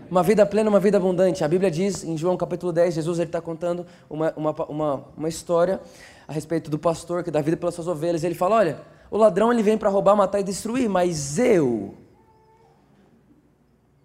Uma 0.09 0.23
vida 0.23 0.45
plena, 0.45 0.69
uma 0.69 0.79
vida 0.79 0.95
abundante. 0.95 1.43
A 1.43 1.47
Bíblia 1.47 1.69
diz 1.69 2.01
em 2.05 2.17
João 2.17 2.37
capítulo 2.37 2.71
10, 2.71 2.93
Jesus 2.93 3.19
está 3.19 3.41
contando 3.41 3.85
uma, 4.09 4.33
uma, 4.37 4.51
uma, 4.69 5.05
uma 5.17 5.27
história 5.27 5.81
a 6.25 6.31
respeito 6.31 6.71
do 6.71 6.79
pastor 6.79 7.25
que 7.25 7.31
dá 7.31 7.41
vida 7.41 7.57
pelas 7.57 7.75
suas 7.75 7.89
ovelhas. 7.89 8.23
Ele 8.23 8.35
fala: 8.35 8.55
Olha, 8.55 8.79
o 9.11 9.17
ladrão 9.17 9.51
ele 9.51 9.61
vem 9.61 9.77
para 9.77 9.89
roubar, 9.89 10.15
matar 10.15 10.39
e 10.39 10.43
destruir, 10.43 10.87
mas 10.87 11.37
eu 11.37 12.04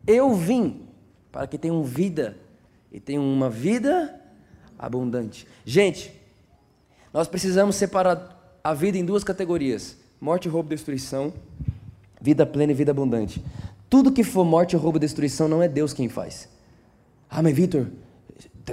eu 0.06 0.34
vim 0.34 0.82
para 1.30 1.46
que 1.46 1.58
tenham 1.58 1.82
vida 1.82 2.36
e 2.92 2.98
tenham 2.98 3.24
uma 3.24 3.48
vida 3.48 4.20
abundante. 4.78 5.46
Gente, 5.64 6.12
nós 7.12 7.28
precisamos 7.28 7.76
separar 7.76 8.60
a 8.62 8.74
vida 8.74 8.98
em 8.98 9.04
duas 9.04 9.24
categorias: 9.24 9.96
morte, 10.20 10.48
roubo 10.48 10.68
destruição, 10.68 11.32
vida 12.20 12.44
plena 12.46 12.72
e 12.72 12.74
vida 12.74 12.90
abundante. 12.90 13.44
Tudo 13.88 14.12
que 14.12 14.22
for 14.22 14.44
morte, 14.44 14.76
roubo 14.76 14.98
destruição 14.98 15.48
não 15.48 15.62
é 15.62 15.68
Deus 15.68 15.92
quem 15.92 16.08
faz. 16.08 16.48
Ah, 17.28 17.42
mas 17.42 17.54
Vitor, 17.54 17.88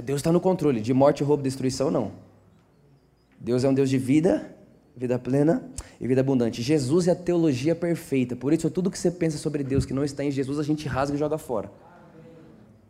Deus 0.04 0.20
está 0.20 0.32
no 0.32 0.40
controle. 0.40 0.80
De 0.80 0.94
morte, 0.94 1.24
roubo 1.24 1.42
destruição, 1.42 1.90
não. 1.90 2.12
Deus 3.40 3.64
é 3.64 3.68
um 3.68 3.74
Deus 3.74 3.90
de 3.90 3.98
vida 3.98 4.54
vida 4.98 5.18
plena 5.18 5.62
e 6.00 6.08
vida 6.08 6.20
abundante. 6.20 6.60
Jesus 6.60 7.06
é 7.06 7.12
a 7.12 7.14
teologia 7.14 7.74
perfeita. 7.74 8.34
Por 8.34 8.52
isso, 8.52 8.68
tudo 8.68 8.90
que 8.90 8.98
você 8.98 9.10
pensa 9.10 9.38
sobre 9.38 9.62
Deus 9.62 9.86
que 9.86 9.94
não 9.94 10.04
está 10.04 10.24
em 10.24 10.30
Jesus, 10.30 10.58
a 10.58 10.62
gente 10.64 10.88
rasga 10.88 11.14
e 11.14 11.18
joga 11.18 11.38
fora. 11.38 11.70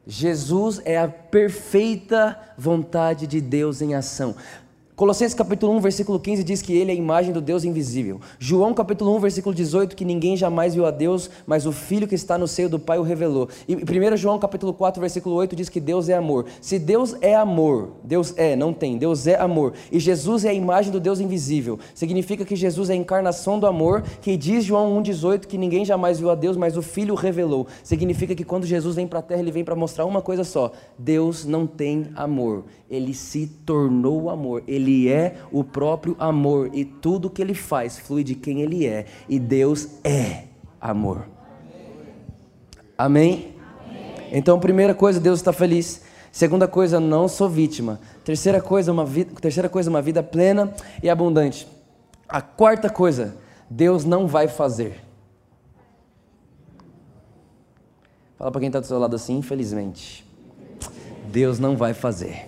Jesus 0.06 0.80
é 0.86 0.96
a 0.96 1.06
perfeita 1.06 2.40
vontade 2.56 3.26
de 3.26 3.42
Deus 3.42 3.82
em 3.82 3.94
ação. 3.94 4.34
Colossenses 4.98 5.32
capítulo 5.32 5.74
1, 5.74 5.80
versículo 5.80 6.18
15 6.18 6.42
diz 6.42 6.60
que 6.60 6.72
ele 6.76 6.90
é 6.90 6.92
a 6.92 6.96
imagem 6.96 7.32
do 7.32 7.40
Deus 7.40 7.62
invisível. 7.62 8.20
João 8.36 8.74
capítulo 8.74 9.14
1, 9.14 9.20
versículo 9.20 9.54
18 9.54 9.94
que 9.94 10.04
ninguém 10.04 10.36
jamais 10.36 10.74
viu 10.74 10.84
a 10.84 10.90
Deus, 10.90 11.30
mas 11.46 11.66
o 11.66 11.70
Filho 11.70 12.08
que 12.08 12.16
está 12.16 12.36
no 12.36 12.48
seio 12.48 12.68
do 12.68 12.80
Pai 12.80 12.98
o 12.98 13.02
revelou. 13.04 13.48
E 13.68 13.76
1 13.76 14.16
João 14.16 14.40
capítulo 14.40 14.74
4, 14.74 15.00
versículo 15.00 15.36
8 15.36 15.54
diz 15.54 15.68
que 15.68 15.78
Deus 15.78 16.08
é 16.08 16.14
amor. 16.14 16.46
Se 16.60 16.80
Deus 16.80 17.14
é 17.20 17.32
amor, 17.36 17.90
Deus 18.02 18.34
é, 18.36 18.56
não 18.56 18.72
tem, 18.72 18.98
Deus 18.98 19.28
é 19.28 19.36
amor. 19.36 19.74
E 19.92 20.00
Jesus 20.00 20.44
é 20.44 20.48
a 20.48 20.52
imagem 20.52 20.90
do 20.90 20.98
Deus 20.98 21.20
invisível. 21.20 21.78
Significa 21.94 22.44
que 22.44 22.56
Jesus 22.56 22.90
é 22.90 22.94
a 22.94 22.96
encarnação 22.96 23.56
do 23.60 23.68
amor, 23.68 24.02
que 24.20 24.36
diz 24.36 24.64
João 24.64 25.00
1:18 25.00 25.46
que 25.46 25.56
ninguém 25.56 25.84
jamais 25.84 26.18
viu 26.18 26.28
a 26.28 26.34
Deus, 26.34 26.56
mas 26.56 26.76
o 26.76 26.82
Filho 26.82 27.14
o 27.14 27.16
revelou. 27.16 27.68
Significa 27.84 28.34
que 28.34 28.42
quando 28.42 28.66
Jesus 28.66 28.96
vem 28.96 29.06
para 29.06 29.20
a 29.20 29.22
terra, 29.22 29.42
ele 29.42 29.52
vem 29.52 29.62
para 29.62 29.76
mostrar 29.76 30.04
uma 30.06 30.20
coisa 30.20 30.42
só: 30.42 30.72
Deus 30.98 31.44
não 31.44 31.68
tem 31.68 32.08
amor. 32.16 32.64
Ele 32.90 33.12
se 33.12 33.46
tornou 33.66 34.30
amor. 34.30 34.62
Ele 34.66 35.08
é 35.08 35.36
o 35.52 35.62
próprio 35.62 36.16
amor 36.18 36.70
e 36.72 36.84
tudo 36.84 37.28
que 37.28 37.42
ele 37.42 37.54
faz 37.54 37.98
flui 37.98 38.24
de 38.24 38.34
quem 38.34 38.62
ele 38.62 38.86
é. 38.86 39.06
E 39.28 39.38
Deus 39.38 39.88
é 40.02 40.44
amor. 40.80 41.26
Amém? 42.96 43.54
Amém. 43.86 44.14
Então, 44.32 44.58
primeira 44.58 44.94
coisa, 44.94 45.20
Deus 45.20 45.38
está 45.38 45.52
feliz. 45.52 46.02
Segunda 46.32 46.68
coisa, 46.68 47.00
não 47.00 47.28
sou 47.28 47.48
vítima. 47.48 48.00
Terceira 48.24 48.60
coisa, 48.60 48.92
uma 48.92 49.04
vida, 49.04 49.38
terceira 49.40 49.68
coisa, 49.68 49.90
uma 49.90 50.02
vida 50.02 50.22
plena 50.22 50.72
e 51.02 51.08
abundante. 51.08 51.66
A 52.28 52.40
quarta 52.40 52.90
coisa, 52.90 53.36
Deus 53.68 54.04
não 54.04 54.26
vai 54.26 54.48
fazer. 54.48 55.00
Fala 58.38 58.52
para 58.52 58.60
quem 58.60 58.68
está 58.68 58.80
do 58.80 58.86
seu 58.86 58.98
lado 58.98 59.16
assim, 59.16 59.36
infelizmente. 59.36 60.24
Deus 61.30 61.58
não 61.58 61.76
vai 61.76 61.92
fazer. 61.92 62.47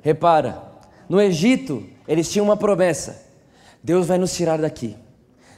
Repara, 0.00 0.62
no 1.08 1.20
Egito, 1.20 1.84
eles 2.06 2.30
tinham 2.30 2.44
uma 2.44 2.56
promessa: 2.56 3.22
Deus 3.82 4.06
vai 4.06 4.18
nos 4.18 4.34
tirar 4.34 4.58
daqui. 4.58 4.96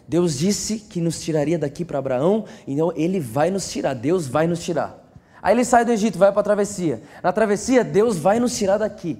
Deus 0.07 0.39
disse 0.39 0.79
que 0.79 1.01
nos 1.01 1.21
tiraria 1.21 1.59
daqui 1.59 1.85
para 1.85 1.99
Abraão, 1.99 2.45
então 2.67 2.93
ele 2.97 3.21
vai 3.21 3.51
nos 3.51 3.71
tirar, 3.71 3.95
Deus 3.95 4.27
vai 4.27 4.47
nos 4.47 4.63
tirar. 4.63 4.99
Aí 5.41 5.55
ele 5.55 5.65
sai 5.65 5.85
do 5.85 5.93
Egito, 5.93 6.19
vai 6.19 6.31
para 6.31 6.41
a 6.41 6.45
travessia. 6.45 7.03
Na 7.23 7.33
travessia, 7.33 7.83
Deus 7.83 8.17
vai 8.17 8.39
nos 8.39 8.57
tirar 8.57 8.79
daqui. 8.79 9.19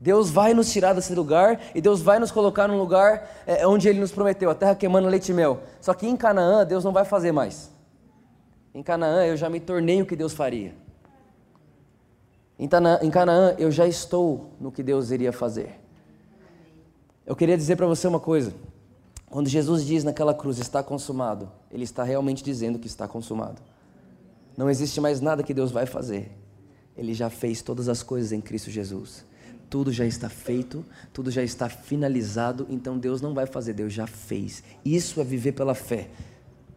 Deus 0.00 0.30
vai 0.30 0.52
nos 0.52 0.72
tirar 0.72 0.94
desse 0.94 1.14
lugar 1.14 1.60
e 1.74 1.80
Deus 1.80 2.02
vai 2.02 2.18
nos 2.18 2.32
colocar 2.32 2.66
num 2.66 2.76
lugar 2.76 3.42
é, 3.46 3.64
onde 3.66 3.88
Ele 3.88 4.00
nos 4.00 4.10
prometeu, 4.10 4.50
a 4.50 4.54
terra 4.54 4.74
queimando 4.74 5.08
leite 5.08 5.30
e 5.30 5.34
mel. 5.34 5.62
Só 5.80 5.94
que 5.94 6.08
em 6.08 6.16
Canaã, 6.16 6.66
Deus 6.66 6.82
não 6.82 6.92
vai 6.92 7.04
fazer 7.04 7.30
mais. 7.30 7.70
Em 8.74 8.82
Canaã, 8.82 9.24
eu 9.24 9.36
já 9.36 9.48
me 9.48 9.60
tornei 9.60 10.02
o 10.02 10.06
que 10.06 10.16
Deus 10.16 10.32
faria. 10.32 10.74
Em 12.58 12.68
Canaã, 13.10 13.54
eu 13.58 13.70
já 13.70 13.86
estou 13.86 14.52
no 14.60 14.70
que 14.70 14.82
Deus 14.82 15.10
iria 15.10 15.32
fazer. 15.32 15.80
Eu 17.26 17.34
queria 17.34 17.56
dizer 17.56 17.76
para 17.76 17.86
você 17.86 18.06
uma 18.06 18.20
coisa. 18.20 18.52
Quando 19.30 19.48
Jesus 19.48 19.84
diz 19.84 20.04
naquela 20.04 20.34
cruz, 20.34 20.58
está 20.58 20.82
consumado, 20.82 21.50
Ele 21.70 21.84
está 21.84 22.02
realmente 22.02 22.44
dizendo 22.44 22.78
que 22.78 22.86
está 22.86 23.08
consumado. 23.08 23.62
Não 24.56 24.68
existe 24.68 25.00
mais 25.00 25.20
nada 25.20 25.42
que 25.42 25.54
Deus 25.54 25.70
vai 25.70 25.86
fazer. 25.86 26.30
Ele 26.96 27.14
já 27.14 27.30
fez 27.30 27.62
todas 27.62 27.88
as 27.88 28.02
coisas 28.02 28.32
em 28.32 28.40
Cristo 28.40 28.70
Jesus. 28.70 29.24
Tudo 29.70 29.90
já 29.90 30.04
está 30.04 30.28
feito, 30.28 30.84
tudo 31.14 31.30
já 31.30 31.42
está 31.42 31.66
finalizado, 31.66 32.66
então 32.68 32.98
Deus 32.98 33.22
não 33.22 33.32
vai 33.32 33.46
fazer, 33.46 33.72
Deus 33.72 33.94
já 33.94 34.06
fez. 34.06 34.62
Isso 34.84 35.18
é 35.18 35.24
viver 35.24 35.52
pela 35.52 35.74
fé. 35.74 36.10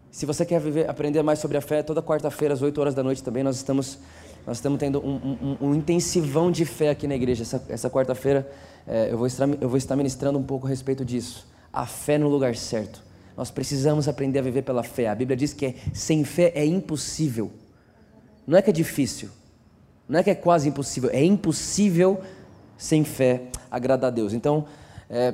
Se 0.10 0.26
você 0.26 0.46
quer 0.46 0.62
viver, 0.62 0.90
aprender 0.90 1.22
mais 1.22 1.40
sobre 1.40 1.58
a 1.58 1.62
fé, 1.62 1.84
toda 1.84 2.02
quarta-feira 2.02 2.54
às 2.54 2.62
8 2.62 2.80
horas 2.80 2.96
da 2.96 3.04
noite 3.04 3.22
também 3.22 3.44
nós 3.44 3.58
estamos 3.58 4.00
nós 4.46 4.58
estamos 4.58 4.80
tendo 4.80 5.00
um, 5.00 5.58
um, 5.62 5.70
um 5.70 5.76
intensivão 5.76 6.52
de 6.52 6.66
fé 6.66 6.90
aqui 6.90 7.08
na 7.08 7.16
igreja. 7.16 7.44
Essa, 7.44 7.66
essa 7.68 7.90
quarta-feira 7.90 8.50
é, 8.88 9.12
eu, 9.12 9.18
vou 9.18 9.26
estar, 9.26 9.48
eu 9.60 9.68
vou 9.68 9.78
estar 9.78 9.96
ministrando 9.96 10.38
um 10.38 10.44
pouco 10.44 10.68
a 10.68 10.70
respeito 10.70 11.04
disso. 11.04 11.48
A 11.74 11.86
fé 11.86 12.18
no 12.18 12.28
lugar 12.28 12.56
certo. 12.56 13.04
Nós 13.36 13.50
precisamos 13.52 14.08
aprender 14.08 14.40
a 14.40 14.42
viver 14.42 14.62
pela 14.62 14.84
fé. 14.84 15.10
A 15.10 15.16
Bíblia 15.16 15.36
diz 15.36 15.52
que 15.54 15.66
é, 15.66 15.76
sem 15.94 16.24
fé 16.24 16.52
é 16.56 16.66
impossível. 16.66 17.52
Não 18.46 18.58
é 18.58 18.62
que 18.62 18.70
é 18.70 18.74
difícil, 18.74 19.30
não 20.08 20.20
é 20.20 20.24
que 20.24 20.30
é 20.30 20.36
quase 20.36 20.70
impossível, 20.70 21.10
é 21.12 21.24
impossível 21.24 22.22
sem 22.78 23.04
fé 23.04 23.44
agradar 23.72 24.12
a 24.12 24.14
Deus. 24.14 24.34
Então, 24.34 24.66
é, 25.10 25.34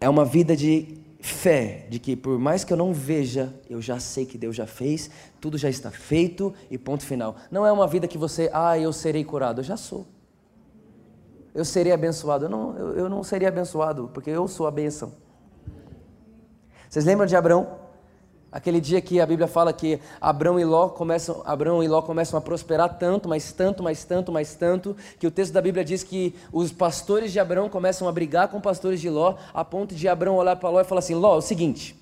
é 0.00 0.08
uma 0.08 0.24
vida 0.24 0.56
de 0.56 0.98
fé, 1.32 1.86
de 1.88 1.98
que 1.98 2.16
por 2.16 2.38
mais 2.38 2.64
que 2.64 2.72
eu 2.72 2.76
não 2.76 2.92
veja, 2.92 3.54
eu 3.68 3.80
já 3.80 3.98
sei 3.98 4.26
que 4.26 4.36
Deus 4.36 4.56
já 4.56 4.66
fez, 4.66 5.10
tudo 5.40 5.56
já 5.56 5.68
está 5.68 5.90
feito 5.90 6.54
e 6.70 6.76
ponto 6.76 7.04
final. 7.04 7.36
Não 7.50 7.66
é 7.66 7.72
uma 7.72 7.86
vida 7.86 8.08
que 8.08 8.18
você, 8.18 8.50
ah, 8.52 8.78
eu 8.78 8.92
serei 8.92 9.24
curado, 9.24 9.60
eu 9.60 9.64
já 9.64 9.76
sou. 9.76 10.06
Eu 11.54 11.64
serei 11.64 11.92
abençoado. 11.92 12.44
Eu 12.44 12.48
não, 12.48 12.76
eu, 12.76 12.92
eu 12.94 13.08
não 13.08 13.22
seria 13.22 13.48
abençoado, 13.48 14.10
porque 14.12 14.30
eu 14.30 14.46
sou 14.46 14.66
a 14.66 14.70
bênção. 14.70 15.12
Vocês 16.88 17.04
lembram 17.04 17.26
de 17.26 17.36
Abraão? 17.36 17.77
Aquele 18.50 18.80
dia 18.80 18.98
que 19.02 19.20
a 19.20 19.26
Bíblia 19.26 19.46
fala 19.46 19.74
que 19.74 20.00
Abraão 20.18 20.58
e 20.58 20.64
Ló 20.64 20.88
começam, 20.88 21.42
Abraão 21.44 21.82
e 21.82 21.88
Ló 21.88 22.00
começam 22.00 22.38
a 22.38 22.40
prosperar 22.40 22.98
tanto, 22.98 23.28
mas 23.28 23.52
tanto, 23.52 23.82
mais 23.82 24.04
tanto, 24.04 24.32
mais 24.32 24.54
tanto, 24.54 24.96
que 25.18 25.26
o 25.26 25.30
texto 25.30 25.52
da 25.52 25.60
Bíblia 25.60 25.84
diz 25.84 26.02
que 26.02 26.34
os 26.50 26.72
pastores 26.72 27.30
de 27.30 27.38
Abraão 27.38 27.68
começam 27.68 28.08
a 28.08 28.12
brigar 28.12 28.48
com 28.48 28.58
pastores 28.58 29.02
de 29.02 29.10
Ló, 29.10 29.34
a 29.52 29.62
ponto 29.62 29.94
de 29.94 30.08
Abraão 30.08 30.36
olhar 30.36 30.56
para 30.56 30.70
Ló 30.70 30.80
e 30.80 30.84
falar 30.84 31.00
assim: 31.00 31.14
Ló, 31.14 31.34
é 31.34 31.38
o 31.38 31.42
seguinte, 31.42 31.94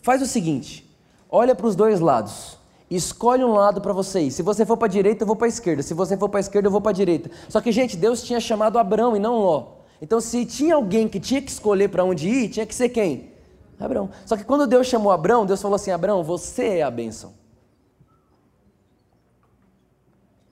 faz 0.00 0.22
o 0.22 0.26
seguinte, 0.26 0.88
olha 1.28 1.52
para 1.52 1.66
os 1.66 1.74
dois 1.74 1.98
lados, 1.98 2.56
escolhe 2.88 3.42
um 3.42 3.54
lado 3.54 3.80
para 3.80 3.92
vocês. 3.92 4.34
Se 4.34 4.42
você 4.42 4.64
for 4.64 4.76
para 4.76 4.86
a 4.86 4.90
direita, 4.90 5.24
eu 5.24 5.26
vou 5.26 5.34
para 5.34 5.46
a 5.46 5.48
esquerda. 5.48 5.82
Se 5.82 5.94
você 5.94 6.16
for 6.16 6.28
para 6.28 6.38
a 6.38 6.42
esquerda, 6.42 6.68
eu 6.68 6.72
vou 6.72 6.80
para 6.80 6.90
a 6.92 6.94
direita. 6.94 7.28
Só 7.48 7.60
que, 7.60 7.72
gente, 7.72 7.96
Deus 7.96 8.22
tinha 8.22 8.38
chamado 8.38 8.78
Abraão 8.78 9.16
e 9.16 9.18
não 9.18 9.36
Ló. 9.38 9.78
Então, 10.00 10.20
se 10.20 10.46
tinha 10.46 10.76
alguém 10.76 11.08
que 11.08 11.18
tinha 11.18 11.42
que 11.42 11.50
escolher 11.50 11.88
para 11.88 12.04
onde 12.04 12.28
ir, 12.28 12.48
tinha 12.50 12.64
que 12.64 12.74
ser 12.74 12.88
quem? 12.88 13.36
Abraão. 13.80 14.10
Só 14.26 14.36
que 14.36 14.44
quando 14.44 14.66
Deus 14.66 14.86
chamou 14.86 15.12
Abraão, 15.12 15.46
Deus 15.46 15.62
falou 15.62 15.76
assim: 15.76 15.90
Abraão, 15.90 16.22
você 16.22 16.78
é 16.78 16.82
a 16.82 16.90
bênção. 16.90 17.32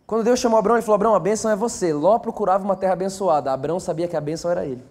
Quando 0.06 0.22
Deus 0.22 0.38
chamou 0.38 0.58
Abraão, 0.58 0.76
ele 0.76 0.82
falou: 0.82 0.94
Abraão, 0.94 1.14
a 1.14 1.20
bênção 1.20 1.50
é 1.50 1.56
você. 1.56 1.92
Ló 1.92 2.18
procurava 2.18 2.64
uma 2.64 2.76
terra 2.76 2.92
abençoada. 2.92 3.52
Abraão 3.52 3.80
sabia 3.80 4.06
que 4.06 4.16
a 4.16 4.20
bênção 4.20 4.50
era 4.50 4.64
ele. 4.64 4.84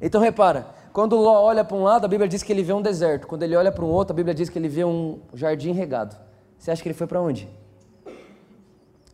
Então 0.00 0.20
repara, 0.20 0.66
quando 0.92 1.16
Ló 1.16 1.42
olha 1.42 1.64
para 1.64 1.76
um 1.76 1.82
lado, 1.82 2.04
a 2.04 2.08
Bíblia 2.08 2.28
diz 2.28 2.42
que 2.42 2.52
ele 2.52 2.62
vê 2.62 2.72
um 2.72 2.82
deserto. 2.82 3.26
Quando 3.26 3.42
ele 3.42 3.56
olha 3.56 3.72
para 3.72 3.84
um 3.84 3.88
outro, 3.88 4.12
a 4.12 4.16
Bíblia 4.16 4.34
diz 4.34 4.48
que 4.48 4.58
ele 4.58 4.68
vê 4.68 4.84
um 4.84 5.20
jardim 5.32 5.72
regado. 5.72 6.16
Você 6.58 6.70
acha 6.70 6.82
que 6.82 6.88
ele 6.88 6.94
foi 6.94 7.06
para 7.06 7.20
onde? 7.20 7.48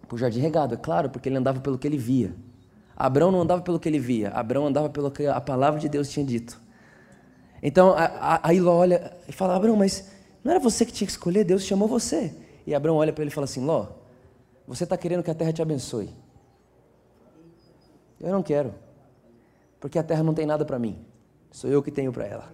Para 0.06 0.14
o 0.14 0.16
jardim 0.16 0.38
regado, 0.38 0.74
é 0.74 0.76
claro, 0.76 1.10
porque 1.10 1.28
ele 1.28 1.36
andava 1.36 1.60
pelo 1.60 1.76
que 1.76 1.86
ele 1.86 1.98
via. 1.98 2.34
Abraão 2.96 3.32
não 3.32 3.40
andava 3.40 3.62
pelo 3.62 3.80
que 3.80 3.88
ele 3.88 3.98
via, 3.98 4.30
Abraão 4.30 4.68
andava 4.68 4.88
pelo 4.88 5.10
que 5.10 5.26
a 5.26 5.40
palavra 5.40 5.80
de 5.80 5.88
Deus 5.88 6.08
tinha 6.08 6.24
dito. 6.24 6.61
Então, 7.62 7.94
aí 8.42 8.58
Ló 8.58 8.74
olha 8.74 9.16
e 9.28 9.32
fala: 9.32 9.54
Abraão, 9.54 9.76
mas 9.76 10.10
não 10.42 10.50
era 10.50 10.60
você 10.60 10.84
que 10.84 10.92
tinha 10.92 11.06
que 11.06 11.12
escolher? 11.12 11.44
Deus 11.44 11.62
chamou 11.62 11.86
você. 11.86 12.34
E 12.66 12.74
Abraão 12.74 12.96
olha 12.96 13.12
para 13.12 13.22
ele 13.22 13.30
e 13.30 13.34
fala 13.34 13.44
assim: 13.44 13.64
Ló, 13.64 13.86
você 14.66 14.84
está 14.84 14.96
querendo 14.96 15.22
que 15.22 15.30
a 15.30 15.34
terra 15.34 15.52
te 15.52 15.62
abençoe. 15.62 16.10
Eu 18.20 18.32
não 18.32 18.42
quero, 18.42 18.74
porque 19.80 19.98
a 19.98 20.02
terra 20.02 20.22
não 20.22 20.34
tem 20.34 20.46
nada 20.46 20.64
para 20.64 20.78
mim, 20.78 20.96
sou 21.50 21.68
eu 21.68 21.82
que 21.82 21.90
tenho 21.90 22.12
para 22.12 22.24
ela. 22.24 22.52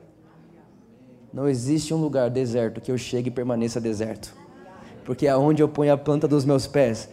Não 1.31 1.47
existe 1.47 1.93
um 1.93 1.99
lugar 1.99 2.31
deserto 2.31 2.81
que 2.81 2.91
eu 2.91 2.97
chegue 2.97 3.29
e 3.29 3.31
permaneça 3.31 3.79
deserto, 3.79 4.35
porque 5.05 5.29
aonde 5.29 5.63
eu 5.63 5.69
ponho 5.69 5.93
a 5.93 5.99
planta 5.99 6.27
dos 6.27 6.47
meus 6.47 6.67
pés, 6.67 7.11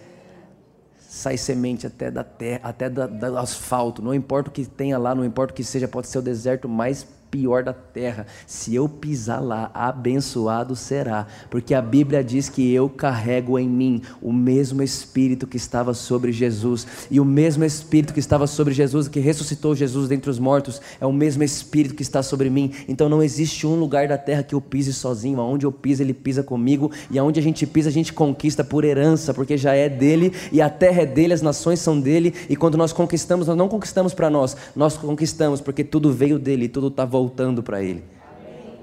sai 0.97 1.37
semente 1.37 1.85
até 1.85 2.09
da 2.09 2.23
terra, 2.23 2.61
até 2.63 2.89
do 2.89 3.37
asfalto, 3.37 4.01
não 4.01 4.13
importa 4.13 4.49
o 4.49 4.53
que 4.53 4.65
tenha 4.65 4.97
lá, 4.97 5.13
não 5.13 5.25
importa 5.25 5.51
o 5.51 5.55
que 5.55 5.63
seja, 5.63 5.85
pode 5.85 6.07
ser 6.07 6.19
o 6.19 6.21
deserto 6.21 6.69
mais 6.69 7.05
pior 7.35 7.63
da 7.63 7.73
terra. 7.73 8.25
Se 8.47 8.73
eu 8.73 8.87
pisar 8.87 9.43
lá, 9.43 9.69
abençoado 9.73 10.73
será, 10.73 11.27
porque 11.49 11.73
a 11.73 11.81
Bíblia 11.81 12.23
diz 12.23 12.47
que 12.47 12.73
eu 12.73 12.87
carrego 12.87 13.59
em 13.59 13.67
mim 13.67 14.01
o 14.21 14.31
mesmo 14.31 14.81
Espírito 14.81 15.45
que 15.45 15.57
estava 15.57 15.93
sobre 15.93 16.31
Jesus, 16.31 16.87
e 17.11 17.19
o 17.19 17.25
mesmo 17.25 17.65
Espírito 17.65 18.13
que 18.13 18.21
estava 18.21 18.47
sobre 18.47 18.73
Jesus, 18.73 19.09
que 19.09 19.19
ressuscitou 19.19 19.75
Jesus 19.75 20.07
dentre 20.07 20.29
os 20.29 20.39
mortos, 20.39 20.81
é 20.99 21.05
o 21.05 21.11
mesmo 21.11 21.43
Espírito 21.43 21.93
que 21.93 22.03
está 22.03 22.23
sobre 22.23 22.49
mim. 22.49 22.71
Então 22.87 23.09
não 23.09 23.21
existe 23.21 23.67
um 23.67 23.75
lugar 23.75 24.07
da 24.07 24.17
terra 24.17 24.41
que 24.41 24.55
eu 24.55 24.61
pise 24.61 24.93
sozinho, 24.93 25.41
aonde 25.41 25.65
eu 25.65 25.71
piso, 25.73 26.01
ele 26.01 26.13
pisa 26.13 26.41
comigo, 26.41 26.89
e 27.11 27.19
aonde 27.19 27.37
a 27.37 27.43
gente 27.43 27.67
pisa, 27.67 27.89
a 27.89 27.91
gente 27.91 28.13
conquista 28.13 28.63
por 28.63 28.85
herança, 28.85 29.33
porque 29.33 29.57
já 29.57 29.73
é 29.73 29.89
dele, 29.89 30.31
e 30.53 30.61
a 30.61 30.69
terra 30.69 31.01
é 31.01 31.05
dele, 31.05 31.33
as 31.33 31.41
nações 31.41 31.81
são 31.81 31.99
dele, 31.99 32.33
e 32.49 32.55
quando 32.55 32.77
nós 32.77 32.93
conquistamos, 32.93 33.47
nós 33.47 33.57
não 33.57 33.67
conquistamos 33.67 34.13
para 34.13 34.29
nós, 34.29 34.55
nós 34.73 34.95
conquistamos 34.95 35.59
porque 35.59 35.83
tudo 35.83 36.13
veio 36.13 36.39
dele, 36.39 36.69
tudo 36.69 36.87
está 36.87 37.03
voltando 37.03 37.24
voltando 37.25 37.63
para 37.63 37.81
Ele. 37.81 38.05
Amém. 38.37 38.79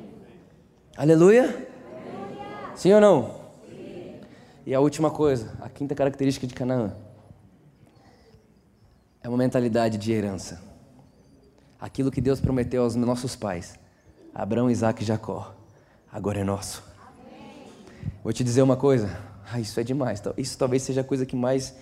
Aleluia? 0.97 1.69
Sim 2.75 2.93
ou 2.93 3.01
não? 3.01 3.41
Sim. 3.69 4.15
E 4.67 4.75
a 4.75 4.81
última 4.81 5.13
coisa, 5.13 5.53
a 5.61 5.69
quinta 5.69 5.95
característica 5.95 6.45
de 6.45 6.53
Canaã 6.53 6.93
é 9.23 9.29
uma 9.29 9.39
mentalidade 9.39 9.97
de 9.97 10.11
herança. 10.11 10.61
Aquilo 11.81 12.11
que 12.11 12.21
Deus 12.21 12.41
prometeu 12.41 12.83
aos 12.83 12.97
nossos 12.97 13.37
pais, 13.37 13.79
Abraão, 14.35 14.69
Isaac 14.69 15.03
e 15.03 15.07
Jacó, 15.07 15.55
agora 16.11 16.41
é 16.41 16.45
nosso. 16.45 16.83
Amém. 17.01 17.69
Vou 18.25 18.33
te 18.33 18.43
dizer 18.43 18.63
uma 18.63 18.77
coisa, 18.77 19.17
ah, 19.53 19.61
isso 19.61 19.79
é 19.79 19.85
demais. 19.85 20.21
Isso 20.37 20.59
talvez 20.59 20.83
seja 20.83 21.03
a 21.03 21.05
coisa 21.05 21.25
que 21.25 21.37
mais 21.37 21.77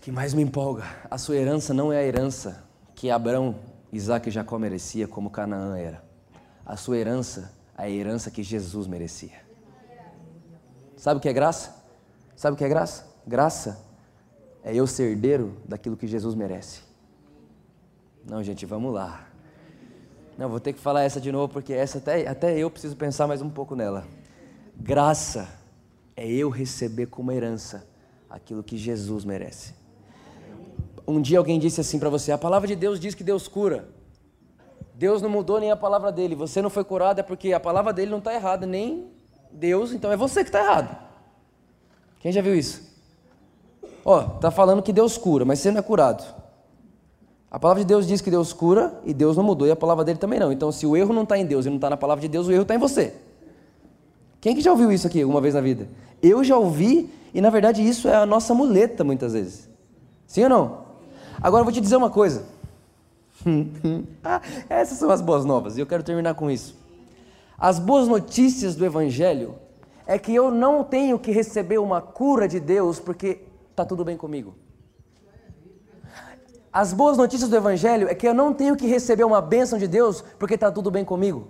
que 0.00 0.10
mais 0.10 0.32
me 0.32 0.42
empolga. 0.42 0.84
A 1.10 1.16
sua 1.18 1.36
herança 1.36 1.72
não 1.74 1.92
é 1.92 1.98
a 1.98 2.02
herança 2.02 2.64
que 2.94 3.10
Abraão 3.10 3.54
Isaac 3.92 4.28
e 4.28 4.32
Jacó 4.32 4.58
merecia 4.58 5.06
como 5.06 5.30
Canaã 5.30 5.76
era. 5.76 6.02
A 6.64 6.76
sua 6.76 6.96
herança, 6.96 7.52
a 7.76 7.88
herança 7.90 8.30
que 8.30 8.42
Jesus 8.42 8.86
merecia. 8.86 9.42
Sabe 10.96 11.18
o 11.18 11.20
que 11.20 11.28
é 11.28 11.32
graça? 11.32 11.84
Sabe 12.34 12.54
o 12.54 12.56
que 12.56 12.64
é 12.64 12.68
graça? 12.68 13.06
Graça 13.26 13.84
é 14.64 14.74
eu 14.74 14.86
ser 14.86 15.10
herdeiro 15.10 15.56
daquilo 15.66 15.96
que 15.96 16.06
Jesus 16.06 16.34
merece. 16.34 16.80
Não, 18.24 18.42
gente, 18.42 18.64
vamos 18.64 18.94
lá. 18.94 19.28
Não, 20.38 20.48
vou 20.48 20.60
ter 20.60 20.72
que 20.72 20.80
falar 20.80 21.02
essa 21.02 21.20
de 21.20 21.30
novo, 21.30 21.52
porque 21.52 21.74
essa 21.74 21.98
até, 21.98 22.26
até 22.26 22.56
eu 22.56 22.70
preciso 22.70 22.96
pensar 22.96 23.26
mais 23.26 23.42
um 23.42 23.50
pouco 23.50 23.76
nela. 23.76 24.06
Graça 24.76 25.48
é 26.16 26.26
eu 26.26 26.48
receber 26.48 27.06
como 27.06 27.30
herança 27.30 27.86
aquilo 28.30 28.62
que 28.62 28.78
Jesus 28.78 29.24
merece 29.24 29.81
um 31.06 31.20
dia 31.20 31.38
alguém 31.38 31.58
disse 31.58 31.80
assim 31.80 31.98
para 31.98 32.08
você: 32.08 32.32
a 32.32 32.38
palavra 32.38 32.68
de 32.68 32.76
Deus 32.76 33.00
diz 33.00 33.14
que 33.14 33.24
Deus 33.24 33.48
cura. 33.48 33.88
Deus 34.94 35.20
não 35.20 35.28
mudou 35.28 35.58
nem 35.58 35.70
a 35.70 35.76
palavra 35.76 36.12
dele. 36.12 36.34
Você 36.34 36.62
não 36.62 36.70
foi 36.70 36.84
curado 36.84 37.18
é 37.18 37.22
porque 37.22 37.52
a 37.52 37.60
palavra 37.60 37.92
dele 37.92 38.10
não 38.10 38.18
está 38.18 38.32
errada, 38.34 38.66
nem 38.66 39.08
Deus, 39.50 39.92
então 39.92 40.12
é 40.12 40.16
você 40.16 40.42
que 40.42 40.48
está 40.48 40.60
errado. 40.60 40.96
Quem 42.20 42.30
já 42.30 42.40
viu 42.40 42.54
isso? 42.54 42.82
Ó, 44.04 44.20
tá 44.20 44.50
falando 44.50 44.82
que 44.82 44.92
Deus 44.92 45.18
cura, 45.18 45.44
mas 45.44 45.58
você 45.58 45.70
não 45.70 45.80
é 45.80 45.82
curado. 45.82 46.24
A 47.50 47.58
palavra 47.58 47.82
de 47.82 47.88
Deus 47.88 48.06
diz 48.06 48.20
que 48.20 48.30
Deus 48.30 48.52
cura 48.52 48.98
e 49.04 49.12
Deus 49.12 49.36
não 49.36 49.44
mudou 49.44 49.66
e 49.66 49.70
a 49.70 49.76
palavra 49.76 50.04
dele 50.04 50.18
também 50.18 50.38
não. 50.38 50.50
Então, 50.50 50.72
se 50.72 50.86
o 50.86 50.96
erro 50.96 51.12
não 51.12 51.24
está 51.24 51.36
em 51.36 51.44
Deus 51.44 51.66
e 51.66 51.68
não 51.68 51.76
está 51.76 51.90
na 51.90 51.96
palavra 51.96 52.22
de 52.22 52.28
Deus, 52.28 52.46
o 52.46 52.52
erro 52.52 52.62
está 52.62 52.74
em 52.74 52.78
você. 52.78 53.14
Quem 54.40 54.54
que 54.54 54.60
já 54.60 54.70
ouviu 54.70 54.90
isso 54.90 55.06
aqui 55.06 55.20
alguma 55.20 55.40
vez 55.40 55.54
na 55.54 55.60
vida? 55.60 55.86
Eu 56.22 56.42
já 56.42 56.56
ouvi 56.56 57.10
e 57.34 57.40
na 57.40 57.50
verdade 57.50 57.86
isso 57.86 58.08
é 58.08 58.14
a 58.14 58.24
nossa 58.26 58.54
muleta 58.54 59.04
muitas 59.04 59.34
vezes. 59.34 59.68
Sim 60.26 60.44
ou 60.44 60.48
não? 60.48 60.81
Agora 61.42 61.62
eu 61.62 61.64
vou 61.64 61.72
te 61.72 61.80
dizer 61.80 61.96
uma 61.96 62.10
coisa. 62.10 62.44
Ah, 64.24 64.40
essas 64.68 64.98
são 64.98 65.10
as 65.10 65.20
boas 65.20 65.44
novas, 65.44 65.76
e 65.76 65.80
eu 65.80 65.86
quero 65.86 66.04
terminar 66.04 66.34
com 66.34 66.48
isso. 66.48 66.76
As 67.58 67.78
boas 67.78 68.06
notícias 68.06 68.76
do 68.76 68.84
Evangelho 68.84 69.56
é 70.06 70.16
que 70.16 70.32
eu 70.32 70.50
não 70.50 70.84
tenho 70.84 71.18
que 71.18 71.32
receber 71.32 71.78
uma 71.78 72.00
cura 72.00 72.46
de 72.46 72.60
Deus 72.60 73.00
porque 73.00 73.40
está 73.70 73.84
tudo 73.84 74.04
bem 74.04 74.16
comigo. 74.16 74.54
As 76.72 76.92
boas 76.92 77.16
notícias 77.16 77.50
do 77.50 77.56
Evangelho 77.56 78.08
é 78.08 78.14
que 78.14 78.26
eu 78.26 78.32
não 78.32 78.54
tenho 78.54 78.76
que 78.76 78.86
receber 78.86 79.24
uma 79.24 79.42
bênção 79.42 79.78
de 79.78 79.88
Deus 79.88 80.22
porque 80.38 80.54
está 80.54 80.70
tudo 80.70 80.90
bem 80.90 81.04
comigo. 81.04 81.48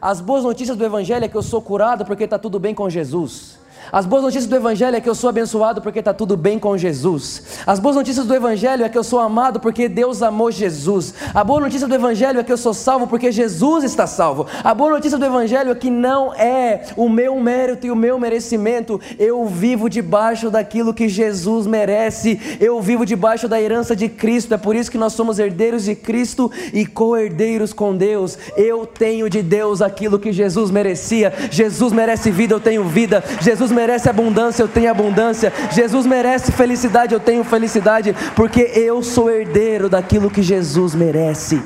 As 0.00 0.20
boas 0.20 0.42
notícias 0.44 0.76
do 0.76 0.84
Evangelho 0.84 1.24
é 1.24 1.28
que 1.28 1.36
eu 1.36 1.42
sou 1.42 1.62
curado 1.62 2.04
porque 2.04 2.24
está 2.24 2.38
tudo 2.38 2.58
bem 2.58 2.74
com 2.74 2.90
Jesus. 2.90 3.58
As 3.92 4.06
boas 4.06 4.22
notícias 4.22 4.46
do 4.46 4.56
Evangelho 4.56 4.96
é 4.96 5.00
que 5.00 5.08
eu 5.08 5.14
sou 5.14 5.30
abençoado 5.30 5.80
porque 5.80 5.98
está 5.98 6.12
tudo 6.12 6.36
bem 6.36 6.58
com 6.58 6.76
Jesus. 6.76 7.42
As 7.66 7.78
boas 7.78 7.96
notícias 7.96 8.26
do 8.26 8.34
Evangelho 8.34 8.84
é 8.84 8.88
que 8.88 8.98
eu 8.98 9.04
sou 9.04 9.20
amado 9.20 9.60
porque 9.60 9.88
Deus 9.88 10.22
amou 10.22 10.50
Jesus. 10.50 11.14
A 11.34 11.44
boa 11.44 11.60
notícia 11.60 11.86
do 11.86 11.94
Evangelho 11.94 12.40
é 12.40 12.44
que 12.44 12.52
eu 12.52 12.56
sou 12.56 12.74
salvo 12.74 13.06
porque 13.06 13.30
Jesus 13.30 13.84
está 13.84 14.06
salvo. 14.06 14.46
A 14.62 14.74
boa 14.74 14.90
notícia 14.90 15.18
do 15.18 15.24
Evangelho 15.24 15.70
é 15.70 15.74
que 15.74 15.90
não 15.90 16.34
é 16.34 16.82
o 16.96 17.08
meu 17.08 17.38
mérito 17.40 17.86
e 17.86 17.90
o 17.90 17.96
meu 17.96 18.18
merecimento. 18.18 19.00
Eu 19.18 19.46
vivo 19.46 19.88
debaixo 19.88 20.50
daquilo 20.50 20.94
que 20.94 21.08
Jesus 21.08 21.66
merece. 21.66 22.58
Eu 22.60 22.80
vivo 22.80 23.04
debaixo 23.04 23.48
da 23.48 23.60
herança 23.60 23.94
de 23.94 24.08
Cristo. 24.08 24.54
É 24.54 24.58
por 24.58 24.74
isso 24.74 24.90
que 24.90 24.98
nós 24.98 25.12
somos 25.12 25.38
herdeiros 25.38 25.84
de 25.84 25.94
Cristo 25.94 26.50
e 26.72 26.86
co-herdeiros 26.86 27.72
com 27.72 27.96
Deus. 27.96 28.38
Eu 28.56 28.86
tenho 28.86 29.28
de 29.28 29.42
Deus 29.42 29.82
aquilo 29.82 30.18
que 30.18 30.32
Jesus 30.32 30.70
merecia. 30.70 31.32
Jesus 31.50 31.92
merece 31.92 32.30
vida, 32.30 32.54
eu 32.54 32.60
tenho 32.60 32.84
vida. 32.84 33.22
Jesus 33.40 33.70
merece 33.74 34.08
abundância, 34.08 34.62
eu 34.62 34.68
tenho 34.68 34.90
abundância. 34.90 35.52
Jesus 35.72 36.06
merece 36.06 36.52
felicidade, 36.52 37.12
eu 37.12 37.20
tenho 37.20 37.44
felicidade, 37.44 38.14
porque 38.34 38.60
eu 38.60 39.02
sou 39.02 39.30
herdeiro 39.30 39.88
daquilo 39.88 40.30
que 40.30 40.42
Jesus 40.42 40.94
merece. 40.94 41.62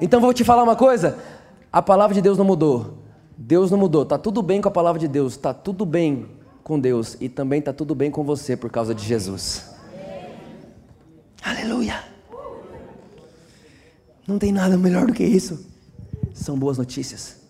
Então 0.00 0.20
vou 0.20 0.34
te 0.34 0.44
falar 0.44 0.62
uma 0.62 0.76
coisa: 0.76 1.18
a 1.72 1.80
palavra 1.80 2.14
de 2.14 2.20
Deus 2.20 2.36
não 2.36 2.44
mudou. 2.44 2.98
Deus 3.36 3.70
não 3.70 3.78
mudou. 3.78 4.04
Tá 4.04 4.18
tudo 4.18 4.42
bem 4.42 4.60
com 4.60 4.68
a 4.68 4.72
palavra 4.72 4.98
de 4.98 5.08
Deus, 5.08 5.36
tá 5.36 5.54
tudo 5.54 5.86
bem 5.86 6.26
com 6.62 6.78
Deus 6.78 7.16
e 7.20 7.28
também 7.28 7.60
tá 7.60 7.72
tudo 7.72 7.94
bem 7.94 8.10
com 8.10 8.24
você 8.24 8.56
por 8.56 8.70
causa 8.70 8.94
de 8.94 9.04
Jesus. 9.04 9.70
Aleluia. 11.42 12.02
Não 14.26 14.38
tem 14.38 14.50
nada 14.50 14.76
melhor 14.78 15.06
do 15.06 15.12
que 15.12 15.22
isso. 15.22 15.66
São 16.32 16.58
boas 16.58 16.78
notícias. 16.78 17.43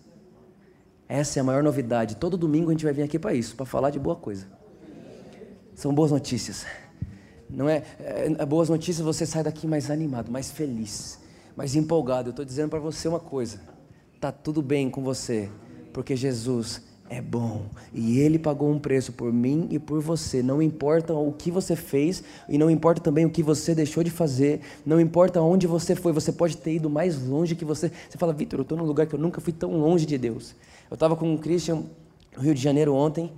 Essa 1.07 1.39
é 1.39 1.41
a 1.41 1.43
maior 1.43 1.63
novidade. 1.63 2.15
Todo 2.15 2.37
domingo 2.37 2.69
a 2.69 2.73
gente 2.73 2.83
vai 2.83 2.93
vir 2.93 3.03
aqui 3.03 3.19
para 3.19 3.33
isso, 3.33 3.55
para 3.55 3.65
falar 3.65 3.89
de 3.89 3.99
boa 3.99 4.15
coisa. 4.15 4.47
São 5.75 5.93
boas 5.93 6.11
notícias. 6.11 6.65
Não 7.49 7.69
é, 7.69 7.83
é, 7.99 8.35
é 8.39 8.45
boas 8.45 8.69
notícias 8.69 9.05
você 9.05 9.25
sai 9.25 9.43
daqui 9.43 9.67
mais 9.67 9.91
animado, 9.91 10.31
mais 10.31 10.49
feliz, 10.49 11.19
mais 11.55 11.75
empolgado. 11.75 12.29
Eu 12.29 12.31
estou 12.31 12.45
dizendo 12.45 12.69
para 12.69 12.79
você 12.79 13.07
uma 13.07 13.19
coisa: 13.19 13.59
tá 14.19 14.31
tudo 14.31 14.61
bem 14.61 14.89
com 14.89 15.03
você, 15.03 15.49
porque 15.93 16.15
Jesus 16.15 16.81
é 17.07 17.21
bom 17.21 17.67
e 17.93 18.19
Ele 18.19 18.39
pagou 18.39 18.71
um 18.71 18.79
preço 18.79 19.13
por 19.13 19.31
mim 19.31 19.67
e 19.69 19.77
por 19.77 20.01
você. 20.01 20.41
Não 20.41 20.59
importa 20.59 21.13
o 21.13 21.31
que 21.31 21.51
você 21.51 21.75
fez 21.75 22.23
e 22.49 22.57
não 22.57 22.69
importa 22.69 22.99
também 22.99 23.25
o 23.25 23.29
que 23.29 23.43
você 23.43 23.75
deixou 23.75 24.03
de 24.03 24.09
fazer. 24.09 24.61
Não 24.83 24.99
importa 24.99 25.39
onde 25.39 25.67
você 25.67 25.95
foi. 25.95 26.11
Você 26.13 26.31
pode 26.31 26.57
ter 26.57 26.73
ido 26.73 26.89
mais 26.89 27.21
longe 27.27 27.55
que 27.55 27.63
você. 27.63 27.91
Você 28.09 28.17
fala, 28.17 28.33
Vitor, 28.33 28.59
eu 28.59 28.63
estou 28.63 28.77
num 28.77 28.85
lugar 28.85 29.05
que 29.05 29.13
eu 29.13 29.19
nunca 29.19 29.39
fui 29.39 29.53
tão 29.53 29.77
longe 29.77 30.05
de 30.05 30.17
Deus. 30.17 30.55
Eu 30.89 30.95
estava 30.95 31.15
com 31.15 31.33
o 31.33 31.37
Christian 31.39 31.83
no 32.35 32.43
Rio 32.43 32.53
de 32.53 32.61
Janeiro 32.61 32.93
ontem. 32.93 33.31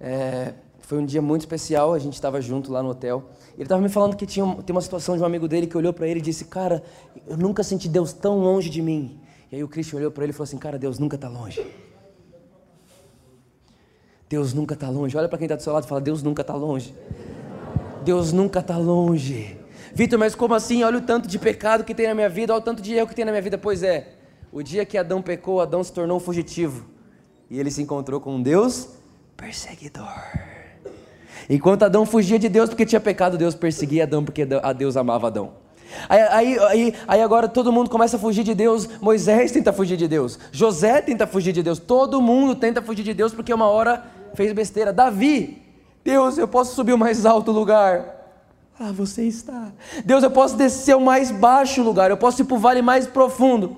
É, 0.00 0.54
foi 0.80 0.98
um 0.98 1.06
dia 1.06 1.22
muito 1.22 1.42
especial, 1.42 1.94
a 1.94 1.98
gente 1.98 2.14
estava 2.14 2.40
junto 2.40 2.72
lá 2.72 2.82
no 2.82 2.88
hotel. 2.88 3.30
Ele 3.54 3.62
estava 3.62 3.80
me 3.80 3.88
falando 3.88 4.16
que 4.16 4.26
tinha 4.26 4.44
tem 4.62 4.74
uma 4.74 4.80
situação 4.80 5.16
de 5.16 5.22
um 5.22 5.26
amigo 5.26 5.46
dele 5.46 5.66
que 5.66 5.76
olhou 5.76 5.92
para 5.92 6.08
ele 6.08 6.18
e 6.18 6.22
disse: 6.22 6.46
Cara, 6.46 6.82
eu 7.28 7.36
nunca 7.36 7.62
senti 7.62 7.88
Deus 7.88 8.12
tão 8.12 8.40
longe 8.40 8.68
de 8.68 8.82
mim. 8.82 9.20
E 9.52 9.56
aí 9.56 9.62
o 9.62 9.68
Christian 9.68 9.98
olhou 9.98 10.10
para 10.10 10.24
ele 10.24 10.30
e 10.30 10.34
falou 10.34 10.44
assim: 10.44 10.58
Cara, 10.58 10.78
Deus 10.78 10.98
nunca 10.98 11.14
está 11.14 11.28
longe. 11.28 11.64
Deus 14.28 14.52
nunca 14.54 14.74
está 14.74 14.88
longe. 14.88 15.16
Olha 15.16 15.28
para 15.28 15.38
quem 15.38 15.46
está 15.46 15.56
do 15.56 15.62
seu 15.62 15.72
lado 15.72 15.84
e 15.84 15.88
fala: 15.88 16.00
Deus 16.00 16.22
nunca 16.22 16.42
está 16.42 16.54
longe. 16.54 16.94
Deus 18.04 18.32
nunca 18.32 18.60
está 18.60 18.76
longe. 18.76 19.56
Vitor, 19.94 20.18
mas 20.18 20.34
como 20.34 20.54
assim? 20.54 20.82
Olha 20.82 20.98
o 20.98 21.02
tanto 21.02 21.28
de 21.28 21.38
pecado 21.38 21.84
que 21.84 21.94
tem 21.94 22.08
na 22.08 22.14
minha 22.14 22.28
vida, 22.28 22.52
olha 22.52 22.60
o 22.60 22.64
tanto 22.64 22.82
de 22.82 22.94
erro 22.94 23.06
que 23.06 23.14
tem 23.14 23.24
na 23.24 23.30
minha 23.30 23.42
vida. 23.42 23.58
Pois 23.58 23.82
é, 23.82 24.08
o 24.52 24.62
dia 24.62 24.84
que 24.84 24.98
Adão 24.98 25.22
pecou, 25.22 25.60
Adão 25.60 25.82
se 25.82 25.92
tornou 25.92 26.18
fugitivo. 26.18 26.86
E 27.50 27.58
ele 27.58 27.70
se 27.70 27.82
encontrou 27.82 28.20
com 28.20 28.36
um 28.36 28.42
Deus 28.42 28.88
perseguidor. 29.36 30.06
Enquanto 31.48 31.82
Adão 31.82 32.04
fugia 32.06 32.38
de 32.38 32.48
Deus 32.48 32.68
porque 32.68 32.86
tinha 32.86 33.00
pecado, 33.00 33.36
Deus 33.38 33.54
perseguia 33.54 34.04
Adão 34.04 34.24
porque 34.24 34.46
a 34.62 34.72
Deus 34.72 34.96
amava 34.96 35.26
Adão. 35.26 35.52
Aí, 36.08 36.20
aí, 36.20 36.58
aí, 36.58 36.94
aí, 37.08 37.22
agora 37.22 37.48
todo 37.48 37.72
mundo 37.72 37.90
começa 37.90 38.16
a 38.16 38.20
fugir 38.20 38.44
de 38.44 38.54
Deus. 38.54 38.88
Moisés 39.00 39.50
tenta 39.50 39.72
fugir 39.72 39.96
de 39.96 40.06
Deus. 40.06 40.38
José 40.52 41.00
tenta 41.00 41.26
fugir 41.26 41.52
de 41.52 41.62
Deus. 41.62 41.80
Todo 41.80 42.20
mundo 42.20 42.54
tenta 42.54 42.80
fugir 42.80 43.02
de 43.02 43.12
Deus 43.12 43.34
porque 43.34 43.52
uma 43.52 43.66
hora 43.66 44.04
fez 44.34 44.52
besteira. 44.52 44.92
Davi, 44.92 45.60
Deus, 46.04 46.38
eu 46.38 46.46
posso 46.46 46.76
subir 46.76 46.92
o 46.92 46.98
mais 46.98 47.26
alto 47.26 47.50
lugar. 47.50 48.20
Ah, 48.78 48.92
você 48.92 49.24
está. 49.24 49.72
Deus, 50.04 50.22
eu 50.22 50.30
posso 50.30 50.56
descer 50.56 50.96
o 50.96 51.00
mais 51.00 51.30
baixo 51.30 51.82
lugar. 51.82 52.10
Eu 52.10 52.16
posso 52.16 52.42
ir 52.42 52.44
para 52.44 52.56
o 52.56 52.58
vale 52.58 52.80
mais 52.80 53.06
profundo. 53.06 53.76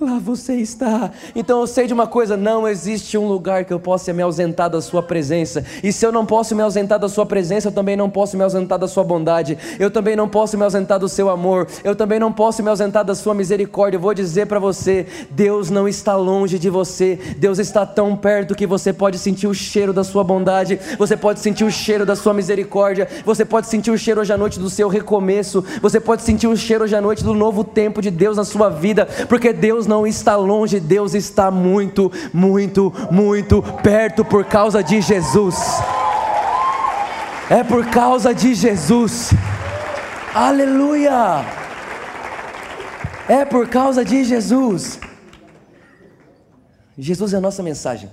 Lá 0.00 0.16
você 0.18 0.54
está. 0.54 1.10
Então 1.34 1.60
eu 1.60 1.66
sei 1.66 1.88
de 1.88 1.92
uma 1.92 2.06
coisa: 2.06 2.36
não 2.36 2.68
existe 2.68 3.18
um 3.18 3.26
lugar 3.26 3.64
que 3.64 3.72
eu 3.72 3.80
possa 3.80 4.12
me 4.12 4.22
ausentar 4.22 4.70
da 4.70 4.80
Sua 4.80 5.02
presença. 5.02 5.64
E 5.82 5.92
se 5.92 6.06
eu 6.06 6.12
não 6.12 6.24
posso 6.24 6.54
me 6.54 6.62
ausentar 6.62 7.00
da 7.00 7.08
Sua 7.08 7.26
presença, 7.26 7.68
eu 7.68 7.72
também 7.72 7.96
não 7.96 8.08
posso 8.08 8.36
me 8.36 8.44
ausentar 8.44 8.78
da 8.78 8.86
Sua 8.86 9.02
bondade. 9.02 9.58
Eu 9.78 9.90
também 9.90 10.14
não 10.14 10.28
posso 10.28 10.56
me 10.56 10.62
ausentar 10.62 11.00
do 11.00 11.08
Seu 11.08 11.28
amor. 11.28 11.66
Eu 11.82 11.96
também 11.96 12.20
não 12.20 12.32
posso 12.32 12.62
me 12.62 12.70
ausentar 12.70 13.04
da 13.04 13.14
Sua 13.14 13.34
misericórdia. 13.34 13.96
Eu 13.96 14.00
vou 14.00 14.14
dizer 14.14 14.46
para 14.46 14.60
você: 14.60 15.06
Deus 15.30 15.68
não 15.68 15.88
está 15.88 16.14
longe 16.14 16.60
de 16.60 16.70
você. 16.70 17.18
Deus 17.36 17.58
está 17.58 17.84
tão 17.84 18.16
perto 18.16 18.54
que 18.54 18.68
você 18.68 18.92
pode 18.92 19.18
sentir 19.18 19.48
o 19.48 19.54
cheiro 19.54 19.92
da 19.92 20.04
Sua 20.04 20.22
bondade. 20.22 20.78
Você 20.96 21.16
pode 21.16 21.40
sentir 21.40 21.64
o 21.64 21.70
cheiro 21.72 22.06
da 22.06 22.14
Sua 22.14 22.32
misericórdia. 22.32 23.08
Você 23.24 23.44
pode 23.44 23.66
sentir 23.66 23.90
o 23.90 23.98
cheiro 23.98 24.20
hoje 24.20 24.32
à 24.32 24.38
noite 24.38 24.60
do 24.60 24.70
seu 24.70 24.88
recomeço. 24.88 25.64
Você 25.82 25.98
pode 25.98 26.22
sentir 26.22 26.46
o 26.46 26.56
cheiro 26.56 26.84
hoje 26.84 26.94
à 26.94 27.00
noite 27.00 27.24
do 27.24 27.34
novo 27.34 27.64
tempo 27.64 28.00
de 28.00 28.12
Deus 28.12 28.36
na 28.36 28.44
sua 28.44 28.68
vida. 28.68 29.08
Porque 29.28 29.52
Deus 29.52 29.87
não 29.88 30.06
está 30.06 30.36
longe, 30.36 30.78
Deus 30.78 31.14
está 31.14 31.50
muito, 31.50 32.12
muito, 32.32 32.92
muito 33.10 33.62
perto 33.82 34.24
por 34.24 34.44
causa 34.44 34.82
de 34.82 35.00
Jesus. 35.00 35.56
É 37.50 37.64
por 37.64 37.86
causa 37.86 38.34
de 38.34 38.54
Jesus. 38.54 39.30
Aleluia! 40.34 41.44
É 43.28 43.44
por 43.44 43.68
causa 43.68 44.04
de 44.04 44.22
Jesus. 44.24 45.00
Jesus 46.96 47.32
é 47.32 47.36
a 47.36 47.40
nossa 47.40 47.62
mensagem. 47.62 48.10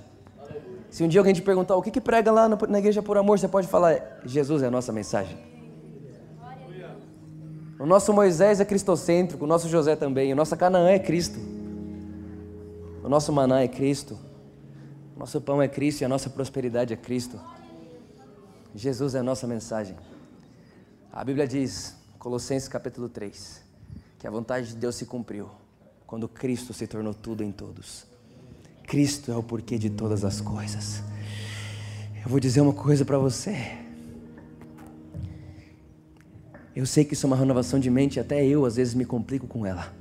Se 0.89 1.03
um 1.03 1.07
dia 1.07 1.19
alguém 1.19 1.33
te 1.33 1.41
perguntar 1.41 1.75
o 1.75 1.81
que, 1.81 1.91
que 1.91 1.99
prega 1.99 2.31
lá 2.31 2.47
na 2.47 2.79
igreja 2.79 3.01
por 3.01 3.17
amor, 3.17 3.37
você 3.37 3.47
pode 3.47 3.67
falar: 3.67 4.21
Jesus 4.25 4.63
é 4.63 4.67
a 4.67 4.71
nossa 4.71 4.93
mensagem. 4.93 5.37
O 7.77 7.85
nosso 7.85 8.13
Moisés 8.13 8.61
é 8.61 8.65
cristocêntrico, 8.65 9.43
o 9.43 9.47
nosso 9.47 9.67
José 9.67 9.95
também, 9.95 10.31
o 10.31 10.35
nosso 10.35 10.55
Canaã 10.55 10.89
é 10.89 10.99
Cristo. 10.99 11.37
O 13.05 13.07
nosso 13.07 13.31
maná 13.31 13.61
é 13.61 13.67
Cristo. 13.67 14.17
O 15.15 15.19
nosso 15.19 15.39
pão 15.39 15.61
é 15.61 15.67
Cristo 15.67 16.01
e 16.01 16.05
a 16.05 16.09
nossa 16.09 16.27
prosperidade 16.27 16.91
é 16.91 16.97
Cristo. 16.97 17.39
Jesus 18.73 19.13
é 19.13 19.19
a 19.19 19.23
nossa 19.23 19.45
mensagem. 19.45 19.95
A 21.13 21.23
Bíblia 21.23 21.47
diz, 21.47 21.95
Colossenses 22.17 22.67
capítulo 22.67 23.07
3, 23.07 23.61
que 24.17 24.25
a 24.25 24.31
vontade 24.31 24.69
de 24.69 24.75
Deus 24.77 24.95
se 24.95 25.05
cumpriu 25.05 25.51
quando 26.07 26.27
Cristo 26.27 26.73
se 26.73 26.87
tornou 26.87 27.13
tudo 27.13 27.43
em 27.43 27.51
todos. 27.51 28.07
Cristo 28.87 29.31
é 29.31 29.37
o 29.37 29.43
porquê 29.43 29.77
de 29.77 29.91
todas 29.91 30.25
as 30.25 30.41
coisas. 30.41 31.03
Eu 32.23 32.27
vou 32.27 32.39
dizer 32.39 32.61
uma 32.61 32.73
coisa 32.73 33.05
para 33.05 33.19
você. 33.19 33.77
Eu 36.75 36.87
sei 36.87 37.05
que 37.05 37.13
isso 37.13 37.27
é 37.27 37.27
uma 37.27 37.37
renovação 37.37 37.79
de 37.79 37.91
mente, 37.91 38.19
até 38.19 38.43
eu 38.43 38.65
às 38.65 38.77
vezes 38.77 38.95
me 38.95 39.05
complico 39.05 39.45
com 39.45 39.63
ela. 39.63 39.93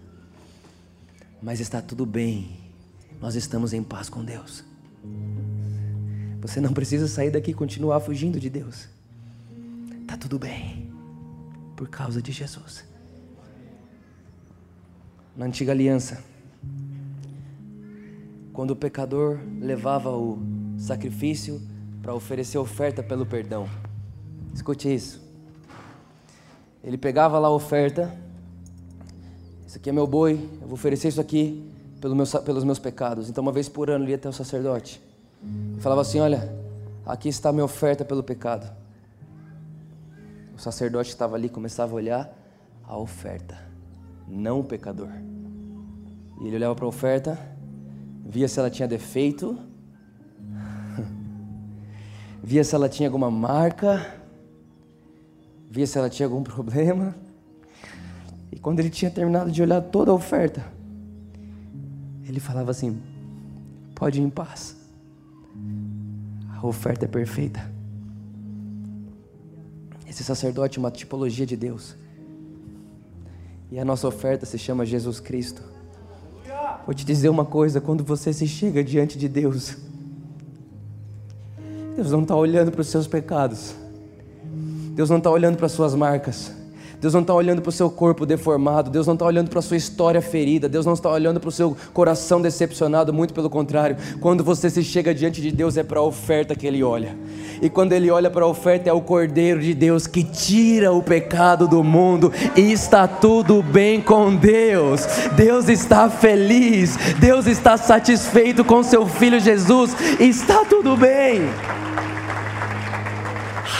Mas 1.42 1.60
está 1.60 1.82
tudo 1.82 2.06
bem 2.06 2.63
nós 3.20 3.34
estamos 3.34 3.72
em 3.72 3.82
paz 3.82 4.08
com 4.08 4.24
Deus. 4.24 4.64
Você 6.40 6.60
não 6.60 6.72
precisa 6.72 7.08
sair 7.08 7.30
daqui 7.30 7.52
e 7.52 7.54
continuar 7.54 8.00
fugindo 8.00 8.38
de 8.38 8.50
Deus. 8.50 8.88
Tá 10.06 10.16
tudo 10.16 10.38
bem, 10.38 10.92
por 11.74 11.88
causa 11.88 12.20
de 12.20 12.32
Jesus. 12.32 12.84
Na 15.36 15.46
antiga 15.46 15.72
aliança, 15.72 16.22
quando 18.52 18.72
o 18.72 18.76
pecador 18.76 19.40
levava 19.60 20.10
o 20.10 20.38
sacrifício 20.78 21.60
para 22.02 22.14
oferecer 22.14 22.58
oferta 22.58 23.02
pelo 23.02 23.24
perdão, 23.24 23.68
escute 24.52 24.94
isso. 24.94 25.20
Ele 26.82 26.98
pegava 26.98 27.38
lá 27.38 27.48
a 27.48 27.50
oferta, 27.50 28.14
isso 29.66 29.78
aqui 29.78 29.88
é 29.88 29.92
meu 29.92 30.06
boi, 30.06 30.34
eu 30.60 30.68
vou 30.68 30.74
oferecer 30.74 31.08
isso 31.08 31.20
aqui 31.20 31.68
pelo 32.04 32.14
meu, 32.14 32.26
pelos 32.26 32.64
meus 32.64 32.78
pecados. 32.78 33.30
Então, 33.30 33.40
uma 33.40 33.50
vez 33.50 33.66
por 33.66 33.88
ano, 33.88 34.04
ele 34.04 34.10
ia 34.10 34.16
até 34.16 34.28
o 34.28 34.32
sacerdote 34.32 35.02
e 35.74 35.80
falava 35.80 36.02
assim: 36.02 36.20
Olha, 36.20 36.54
aqui 37.06 37.30
está 37.30 37.48
a 37.48 37.52
minha 37.52 37.64
oferta 37.64 38.04
pelo 38.04 38.22
pecado. 38.22 38.70
O 40.54 40.60
sacerdote 40.60 41.08
estava 41.08 41.34
ali, 41.34 41.48
começava 41.48 41.92
a 41.92 41.94
olhar, 41.94 42.38
a 42.86 42.98
oferta, 42.98 43.56
não 44.28 44.60
o 44.60 44.64
pecador. 44.64 45.08
E 46.42 46.46
ele 46.46 46.56
olhava 46.56 46.74
para 46.74 46.84
a 46.84 46.88
oferta, 46.88 47.38
via 48.22 48.48
se 48.48 48.58
ela 48.58 48.68
tinha 48.68 48.86
defeito, 48.86 49.58
via 52.44 52.62
se 52.64 52.74
ela 52.74 52.86
tinha 52.86 53.08
alguma 53.08 53.30
marca, 53.30 54.14
via 55.70 55.86
se 55.86 55.96
ela 55.96 56.10
tinha 56.10 56.26
algum 56.26 56.42
problema. 56.44 57.14
E 58.52 58.58
quando 58.58 58.80
ele 58.80 58.90
tinha 58.90 59.10
terminado 59.10 59.50
de 59.50 59.62
olhar 59.62 59.80
toda 59.80 60.10
a 60.10 60.14
oferta, 60.14 60.73
ele 62.26 62.40
falava 62.40 62.70
assim: 62.70 63.00
pode 63.94 64.20
ir 64.20 64.24
em 64.24 64.30
paz. 64.30 64.76
A 66.56 66.66
oferta 66.66 67.04
é 67.04 67.08
perfeita. 67.08 67.70
Esse 70.06 70.24
sacerdote 70.24 70.78
é 70.78 70.80
uma 70.80 70.90
tipologia 70.90 71.46
de 71.46 71.56
Deus. 71.56 71.96
E 73.70 73.78
a 73.78 73.84
nossa 73.84 74.06
oferta 74.06 74.46
se 74.46 74.58
chama 74.58 74.86
Jesus 74.86 75.20
Cristo. 75.20 75.62
Vou 76.86 76.94
te 76.94 77.04
dizer 77.04 77.28
uma 77.28 77.44
coisa: 77.44 77.80
quando 77.80 78.04
você 78.04 78.32
se 78.32 78.46
chega 78.46 78.82
diante 78.82 79.18
de 79.18 79.28
Deus, 79.28 79.76
Deus 81.96 82.10
não 82.10 82.22
está 82.22 82.36
olhando 82.36 82.70
para 82.70 82.80
os 82.80 82.88
seus 82.88 83.06
pecados, 83.06 83.74
Deus 84.94 85.10
não 85.10 85.18
está 85.18 85.30
olhando 85.30 85.56
para 85.56 85.66
as 85.66 85.72
suas 85.72 85.94
marcas. 85.94 86.63
Deus 87.00 87.14
não 87.14 87.20
está 87.20 87.34
olhando 87.34 87.60
para 87.60 87.68
o 87.68 87.72
seu 87.72 87.90
corpo 87.90 88.24
deformado, 88.24 88.90
Deus 88.90 89.06
não 89.06 89.14
está 89.14 89.26
olhando 89.26 89.50
para 89.50 89.58
a 89.58 89.62
sua 89.62 89.76
história 89.76 90.22
ferida, 90.22 90.68
Deus 90.68 90.86
não 90.86 90.94
está 90.94 91.10
olhando 91.10 91.40
para 91.40 91.48
o 91.48 91.52
seu 91.52 91.76
coração 91.92 92.40
decepcionado, 92.40 93.12
muito 93.12 93.34
pelo 93.34 93.50
contrário. 93.50 93.96
Quando 94.20 94.42
você 94.42 94.70
se 94.70 94.82
chega 94.82 95.14
diante 95.14 95.40
de 95.40 95.50
Deus, 95.50 95.76
é 95.76 95.82
para 95.82 96.00
a 96.00 96.02
oferta 96.02 96.54
que 96.54 96.66
Ele 96.66 96.82
olha. 96.82 97.16
E 97.60 97.68
quando 97.68 97.92
Ele 97.92 98.10
olha 98.10 98.30
para 98.30 98.44
a 98.44 98.48
oferta, 98.48 98.88
é 98.88 98.92
o 98.92 99.00
Cordeiro 99.00 99.60
de 99.60 99.74
Deus 99.74 100.06
que 100.06 100.24
tira 100.24 100.92
o 100.92 101.02
pecado 101.02 101.68
do 101.68 101.82
mundo 101.82 102.32
e 102.56 102.72
está 102.72 103.06
tudo 103.06 103.62
bem 103.62 104.00
com 104.00 104.34
Deus. 104.34 105.02
Deus 105.36 105.68
está 105.68 106.08
feliz, 106.08 106.96
Deus 107.18 107.46
está 107.46 107.76
satisfeito 107.76 108.64
com 108.64 108.82
seu 108.82 109.06
Filho 109.06 109.38
Jesus, 109.40 109.94
está 110.18 110.64
tudo 110.64 110.96
bem. 110.96 111.42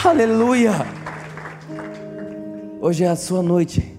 Aleluia. 0.03 0.94
Hoje 2.85 3.03
é 3.03 3.07
a 3.07 3.15
sua 3.15 3.41
noite. 3.41 3.97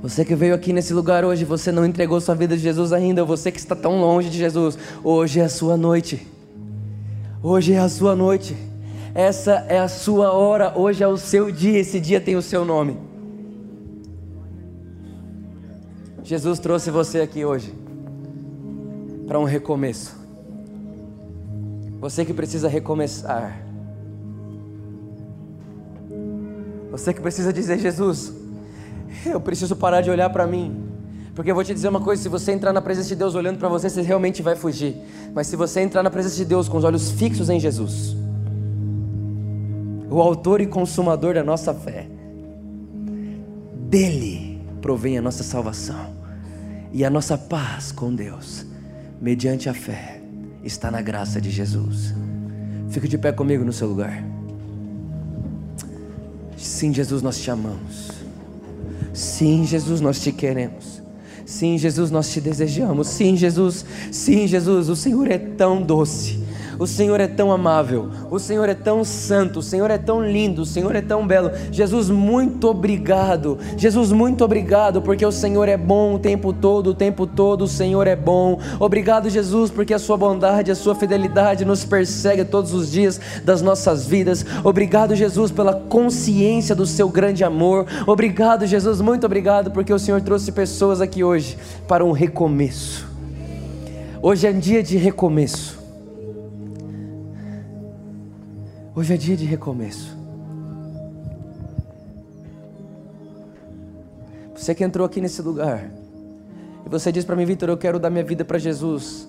Você 0.00 0.24
que 0.24 0.36
veio 0.36 0.54
aqui 0.54 0.72
nesse 0.72 0.94
lugar 0.94 1.24
hoje, 1.24 1.44
você 1.44 1.72
não 1.72 1.84
entregou 1.84 2.20
sua 2.20 2.36
vida 2.36 2.54
a 2.54 2.56
Jesus 2.56 2.92
ainda, 2.92 3.24
você 3.24 3.50
que 3.50 3.58
está 3.58 3.74
tão 3.74 4.00
longe 4.00 4.30
de 4.30 4.38
Jesus, 4.38 4.78
hoje 5.02 5.40
é 5.40 5.42
a 5.42 5.48
sua 5.48 5.76
noite. 5.76 6.24
Hoje 7.42 7.72
é 7.72 7.80
a 7.80 7.88
sua 7.88 8.14
noite. 8.14 8.56
Essa 9.12 9.66
é 9.68 9.80
a 9.80 9.88
sua 9.88 10.30
hora, 10.30 10.78
hoje 10.78 11.02
é 11.02 11.08
o 11.08 11.16
seu 11.16 11.50
dia, 11.50 11.76
esse 11.76 11.98
dia 11.98 12.20
tem 12.20 12.36
o 12.36 12.42
seu 12.42 12.64
nome. 12.64 12.96
Jesus 16.22 16.60
trouxe 16.60 16.88
você 16.88 17.20
aqui 17.20 17.44
hoje 17.44 17.74
para 19.26 19.40
um 19.40 19.44
recomeço. 19.44 20.16
Você 21.98 22.24
que 22.24 22.32
precisa 22.32 22.68
recomeçar. 22.68 23.63
Você 26.94 27.12
que 27.12 27.20
precisa 27.20 27.52
dizer, 27.52 27.76
Jesus, 27.80 28.32
eu 29.26 29.40
preciso 29.40 29.74
parar 29.74 30.00
de 30.00 30.10
olhar 30.10 30.30
para 30.30 30.46
mim. 30.46 30.80
Porque 31.34 31.50
eu 31.50 31.54
vou 31.56 31.64
te 31.64 31.74
dizer 31.74 31.88
uma 31.88 32.00
coisa: 32.00 32.22
se 32.22 32.28
você 32.28 32.52
entrar 32.52 32.72
na 32.72 32.80
presença 32.80 33.08
de 33.08 33.16
Deus 33.16 33.34
olhando 33.34 33.58
para 33.58 33.68
você, 33.68 33.90
você 33.90 34.00
realmente 34.00 34.42
vai 34.42 34.54
fugir. 34.54 34.94
Mas 35.34 35.48
se 35.48 35.56
você 35.56 35.80
entrar 35.80 36.04
na 36.04 36.10
presença 36.10 36.36
de 36.36 36.44
Deus 36.44 36.68
com 36.68 36.78
os 36.78 36.84
olhos 36.84 37.10
fixos 37.10 37.50
em 37.50 37.58
Jesus, 37.58 38.16
o 40.08 40.20
Autor 40.20 40.60
e 40.60 40.68
Consumador 40.68 41.34
da 41.34 41.42
nossa 41.42 41.74
fé, 41.74 42.06
dele 43.90 44.62
provém 44.80 45.18
a 45.18 45.22
nossa 45.22 45.42
salvação 45.42 46.14
e 46.92 47.04
a 47.04 47.10
nossa 47.10 47.36
paz 47.36 47.90
com 47.90 48.14
Deus, 48.14 48.64
mediante 49.20 49.68
a 49.68 49.74
fé, 49.74 50.22
está 50.62 50.92
na 50.92 51.02
graça 51.02 51.40
de 51.40 51.50
Jesus. 51.50 52.14
Fique 52.88 53.08
de 53.08 53.18
pé 53.18 53.32
comigo 53.32 53.64
no 53.64 53.72
seu 53.72 53.88
lugar. 53.88 54.22
Sim, 56.56 56.92
Jesus, 56.92 57.22
nós 57.22 57.38
te 57.38 57.50
amamos. 57.50 58.10
Sim, 59.12 59.64
Jesus, 59.64 60.00
nós 60.00 60.20
te 60.20 60.32
queremos. 60.32 61.02
Sim, 61.46 61.78
Jesus, 61.78 62.10
nós 62.10 62.30
te 62.32 62.40
desejamos. 62.40 63.08
Sim, 63.08 63.36
Jesus, 63.36 63.84
sim, 64.10 64.46
Jesus, 64.46 64.88
o 64.88 64.96
Senhor 64.96 65.30
é 65.30 65.38
tão 65.38 65.82
doce. 65.82 66.43
O 66.78 66.86
Senhor 66.86 67.20
é 67.20 67.26
tão 67.26 67.52
amável, 67.52 68.08
o 68.30 68.38
Senhor 68.38 68.68
é 68.68 68.74
tão 68.74 69.04
santo, 69.04 69.60
o 69.60 69.62
Senhor 69.62 69.90
é 69.90 69.98
tão 69.98 70.24
lindo, 70.24 70.62
o 70.62 70.66
Senhor 70.66 70.94
é 70.94 71.00
tão 71.00 71.26
belo. 71.26 71.50
Jesus, 71.70 72.10
muito 72.10 72.68
obrigado. 72.68 73.58
Jesus, 73.76 74.10
muito 74.12 74.44
obrigado, 74.44 75.00
porque 75.02 75.24
o 75.24 75.32
Senhor 75.32 75.68
é 75.68 75.76
bom 75.76 76.14
o 76.14 76.18
tempo 76.18 76.52
todo, 76.52 76.88
o 76.88 76.94
tempo 76.94 77.26
todo 77.26 77.62
o 77.62 77.68
Senhor 77.68 78.06
é 78.06 78.16
bom. 78.16 78.58
Obrigado, 78.80 79.30
Jesus, 79.30 79.70
porque 79.70 79.94
a 79.94 79.98
sua 79.98 80.16
bondade, 80.16 80.70
a 80.70 80.74
sua 80.74 80.94
fidelidade 80.94 81.64
nos 81.64 81.84
persegue 81.84 82.44
todos 82.44 82.72
os 82.72 82.90
dias 82.90 83.20
das 83.44 83.62
nossas 83.62 84.06
vidas. 84.06 84.44
Obrigado, 84.62 85.14
Jesus, 85.14 85.50
pela 85.50 85.74
consciência 85.74 86.74
do 86.74 86.86
seu 86.86 87.08
grande 87.08 87.44
amor. 87.44 87.86
Obrigado, 88.06 88.66
Jesus, 88.66 89.00
muito 89.00 89.26
obrigado, 89.26 89.70
porque 89.70 89.92
o 89.92 89.98
Senhor 89.98 90.20
trouxe 90.20 90.50
pessoas 90.52 91.00
aqui 91.00 91.22
hoje 91.22 91.56
para 91.86 92.04
um 92.04 92.12
recomeço. 92.12 93.06
Hoje 94.22 94.46
é 94.46 94.52
dia 94.52 94.82
de 94.82 94.96
recomeço. 94.96 95.83
Hoje 98.96 99.12
é 99.12 99.16
dia 99.16 99.36
de 99.36 99.44
recomeço. 99.44 100.16
Você 104.54 104.72
que 104.72 104.84
entrou 104.84 105.04
aqui 105.04 105.20
nesse 105.20 105.42
lugar 105.42 105.90
e 106.86 106.88
você 106.88 107.10
diz 107.10 107.24
para 107.24 107.34
mim, 107.34 107.44
Vitor, 107.44 107.68
eu 107.68 107.76
quero 107.76 107.98
dar 107.98 108.08
minha 108.08 108.22
vida 108.22 108.44
para 108.44 108.56
Jesus. 108.56 109.28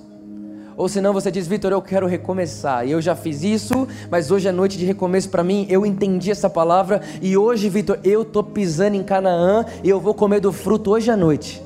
Ou 0.77 0.87
senão 0.87 1.11
você 1.11 1.31
diz, 1.31 1.47
Vitor, 1.47 1.71
eu 1.71 1.81
quero 1.81 2.05
recomeçar. 2.05 2.87
E 2.87 2.91
eu 2.91 3.01
já 3.01 3.15
fiz 3.15 3.43
isso, 3.43 3.87
mas 4.11 4.29
hoje 4.29 4.47
é 4.47 4.51
noite 4.51 4.77
de 4.77 4.85
recomeço 4.85 5.31
para 5.31 5.43
mim. 5.43 5.65
Eu 5.67 5.83
entendi 5.83 6.29
essa 6.29 6.49
palavra 6.49 7.01
e 7.19 7.35
hoje, 7.35 7.67
Vitor, 7.67 7.97
eu 8.03 8.23
tô 8.23 8.43
pisando 8.43 8.95
em 8.95 9.03
Canaã 9.03 9.65
e 9.83 9.89
eu 9.89 9.99
vou 9.99 10.13
comer 10.13 10.41
do 10.41 10.51
fruto 10.51 10.91
hoje 10.91 11.09
à 11.09 11.17
noite. 11.17 11.59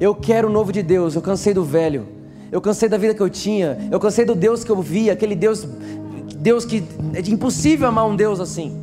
Eu 0.00 0.14
quero 0.14 0.48
o 0.48 0.50
novo 0.50 0.72
de 0.72 0.82
Deus. 0.82 1.14
Eu 1.14 1.20
cansei 1.20 1.52
do 1.52 1.62
velho. 1.62 2.08
Eu 2.50 2.60
cansei 2.60 2.88
da 2.88 2.96
vida 2.96 3.12
que 3.12 3.20
eu 3.20 3.28
tinha. 3.28 3.76
Eu 3.90 4.00
cansei 4.00 4.24
do 4.24 4.34
Deus 4.34 4.64
que 4.64 4.70
eu 4.70 4.80
via, 4.80 5.12
aquele 5.12 5.34
Deus 5.34 5.66
Deus 6.44 6.66
que 6.66 6.84
é 7.14 7.20
impossível 7.30 7.88
amar 7.88 8.06
um 8.06 8.14
Deus 8.14 8.38
assim. 8.38 8.76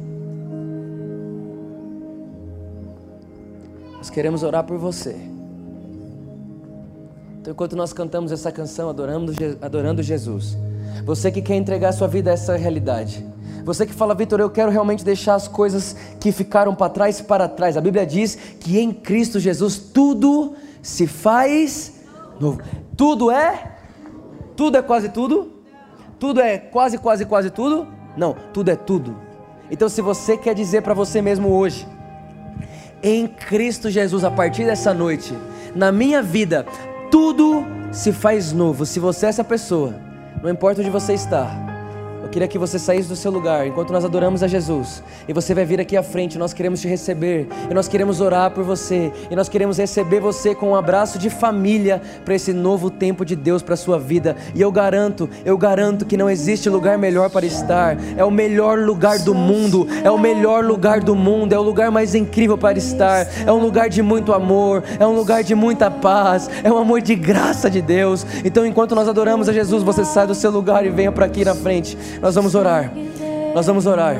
Nós 3.97 4.09
queremos 4.09 4.41
orar 4.41 4.63
por 4.63 4.79
você. 4.79 5.15
Então, 7.39 7.53
enquanto 7.53 7.75
nós 7.75 7.93
cantamos 7.93 8.31
essa 8.31 8.51
canção 8.51 8.89
adorando, 8.89 9.31
adorando 9.61 10.01
Jesus, 10.01 10.57
você 11.05 11.31
que 11.31 11.39
quer 11.39 11.55
entregar 11.55 11.91
sua 11.91 12.07
vida 12.07 12.31
a 12.31 12.33
essa 12.33 12.57
realidade, 12.57 13.23
você 13.63 13.85
que 13.85 13.93
fala, 13.93 14.15
Vitor, 14.15 14.39
eu 14.39 14.49
quero 14.49 14.71
realmente 14.71 15.05
deixar 15.05 15.35
as 15.35 15.47
coisas 15.47 15.95
que 16.19 16.31
ficaram 16.31 16.73
para 16.73 16.89
trás 16.89 17.21
para 17.21 17.47
trás. 17.47 17.77
A 17.77 17.81
Bíblia 17.81 18.07
diz 18.07 18.35
que 18.59 18.79
em 18.79 18.91
Cristo 18.91 19.39
Jesus 19.39 19.77
tudo 19.77 20.55
se 20.81 21.05
faz 21.05 21.93
novo. 22.39 22.59
Tudo 22.97 23.29
é? 23.29 23.77
Tudo 24.55 24.77
é 24.77 24.81
quase 24.81 25.09
tudo? 25.09 25.60
Tudo 26.21 26.39
é 26.39 26.59
quase, 26.59 26.99
quase, 26.99 27.25
quase 27.25 27.49
tudo? 27.49 27.87
Não, 28.15 28.35
tudo 28.53 28.69
é 28.69 28.75
tudo. 28.75 29.19
Então, 29.71 29.89
se 29.89 30.03
você 30.03 30.37
quer 30.37 30.53
dizer 30.53 30.83
para 30.83 30.93
você 30.93 31.19
mesmo 31.19 31.49
hoje, 31.49 31.87
em 33.01 33.25
Cristo 33.25 33.89
Jesus, 33.89 34.23
a 34.23 34.29
partir 34.29 34.65
dessa 34.65 34.93
noite, 34.93 35.35
na 35.73 35.91
minha 35.91 36.21
vida, 36.21 36.63
tudo 37.09 37.65
se 37.91 38.13
faz 38.13 38.53
novo. 38.53 38.85
Se 38.85 38.99
você 38.99 39.25
é 39.25 39.29
essa 39.29 39.43
pessoa, 39.43 39.95
não 40.43 40.51
importa 40.51 40.81
onde 40.81 40.91
você 40.91 41.13
está, 41.15 41.49
queria 42.29 42.47
que 42.47 42.57
você 42.57 42.77
saísse 42.77 43.09
do 43.09 43.15
seu 43.15 43.31
lugar 43.31 43.65
enquanto 43.65 43.91
nós 43.91 44.05
adoramos 44.05 44.43
a 44.43 44.47
Jesus. 44.47 45.03
E 45.27 45.33
você 45.33 45.53
vai 45.53 45.65
vir 45.65 45.79
aqui 45.79 45.97
à 45.97 46.03
frente, 46.03 46.37
nós 46.37 46.53
queremos 46.53 46.81
te 46.81 46.87
receber. 46.87 47.47
E 47.69 47.73
nós 47.73 47.87
queremos 47.87 48.21
orar 48.21 48.51
por 48.51 48.63
você. 48.63 49.11
E 49.29 49.35
nós 49.35 49.49
queremos 49.49 49.77
receber 49.77 50.19
você 50.19 50.53
com 50.53 50.69
um 50.69 50.75
abraço 50.75 51.17
de 51.17 51.29
família 51.29 52.01
para 52.23 52.35
esse 52.35 52.53
novo 52.53 52.89
tempo 52.89 53.25
de 53.25 53.35
Deus 53.35 53.61
para 53.61 53.75
sua 53.75 53.97
vida. 53.97 54.35
E 54.53 54.61
eu 54.61 54.71
garanto, 54.71 55.29
eu 55.43 55.57
garanto 55.57 56.05
que 56.05 56.17
não 56.17 56.29
existe 56.29 56.69
lugar 56.69 56.97
melhor 56.97 57.29
para 57.29 57.45
estar. 57.45 57.97
É 58.15 58.23
o 58.23 58.31
melhor 58.31 58.79
lugar 58.79 59.19
do 59.19 59.33
mundo. 59.33 59.87
É 60.03 60.11
o 60.11 60.17
melhor 60.17 60.63
lugar 60.63 61.01
do 61.01 61.15
mundo. 61.15 61.53
É 61.53 61.59
o 61.59 61.63
lugar 61.63 61.91
mais 61.91 62.13
incrível 62.13 62.57
para 62.57 62.77
estar. 62.77 63.27
É 63.45 63.51
um 63.51 63.59
lugar 63.59 63.89
de 63.89 64.01
muito 64.01 64.33
amor. 64.33 64.83
É 64.99 65.05
um 65.05 65.15
lugar 65.15 65.43
de 65.43 65.55
muita 65.55 65.89
paz. 65.89 66.49
É 66.63 66.71
um 66.71 66.77
amor 66.77 67.01
de 67.01 67.15
graça 67.15 67.69
de 67.69 67.81
Deus. 67.81 68.25
Então, 68.43 68.65
enquanto 68.65 68.95
nós 68.95 69.07
adoramos 69.07 69.49
a 69.49 69.53
Jesus, 69.53 69.83
você 69.83 70.05
sai 70.05 70.27
do 70.27 70.35
seu 70.35 70.51
lugar 70.51 70.85
e 70.85 70.89
venha 70.89 71.11
para 71.11 71.25
aqui 71.25 71.43
na 71.43 71.55
frente. 71.55 71.97
Nós 72.21 72.35
vamos 72.35 72.55
orar. 72.55 72.91
Nós 73.53 73.67
vamos 73.67 73.85
orar. 73.85 74.15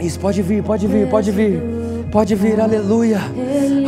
Isso, 0.00 0.18
pode 0.18 0.42
vir, 0.42 0.62
pode 0.62 0.86
vir, 0.86 1.08
pode 1.08 1.30
vir. 1.30 1.80
Pode 2.10 2.34
vir, 2.34 2.60
aleluia. 2.60 3.20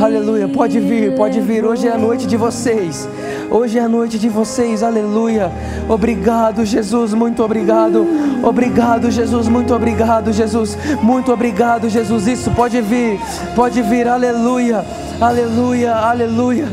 Aleluia, 0.01 0.47
pode 0.47 0.79
vir, 0.79 1.17
pode 1.17 1.41
vir. 1.41 1.65
Hoje 1.65 1.89
é 1.89 1.93
a 1.93 1.99
noite 1.99 2.27
de 2.27 2.37
vocês. 2.37 3.09
Hoje 3.51 3.79
é 3.79 3.83
a 3.83 3.89
noite 3.89 4.19
de 4.19 4.29
vocês, 4.29 4.83
aleluia. 4.83 5.51
Obrigado, 5.89 6.65
Jesus, 6.65 7.13
muito 7.15 7.43
obrigado. 7.43 8.07
Obrigado, 8.43 9.11
Jesus, 9.11 9.49
muito 9.49 9.75
obrigado, 9.75 10.33
Jesus. 10.33 10.79
Muito 11.03 11.33
obrigado, 11.33 11.89
Jesus. 11.89 12.29
Isso 12.29 12.51
pode 12.53 12.81
vir, 12.81 13.19
pode 13.57 13.83
vir, 13.83 14.07
aleluia. 14.07 14.85
Aleluia, 15.21 15.95
aleluia. 15.95 16.69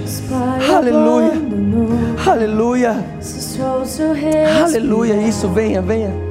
Aleluia. 0.76 1.32
Aleluia. 2.28 2.96
Aleluia. 4.64 5.16
Isso, 5.28 5.48
venha, 5.48 5.82
venha. 5.82 6.29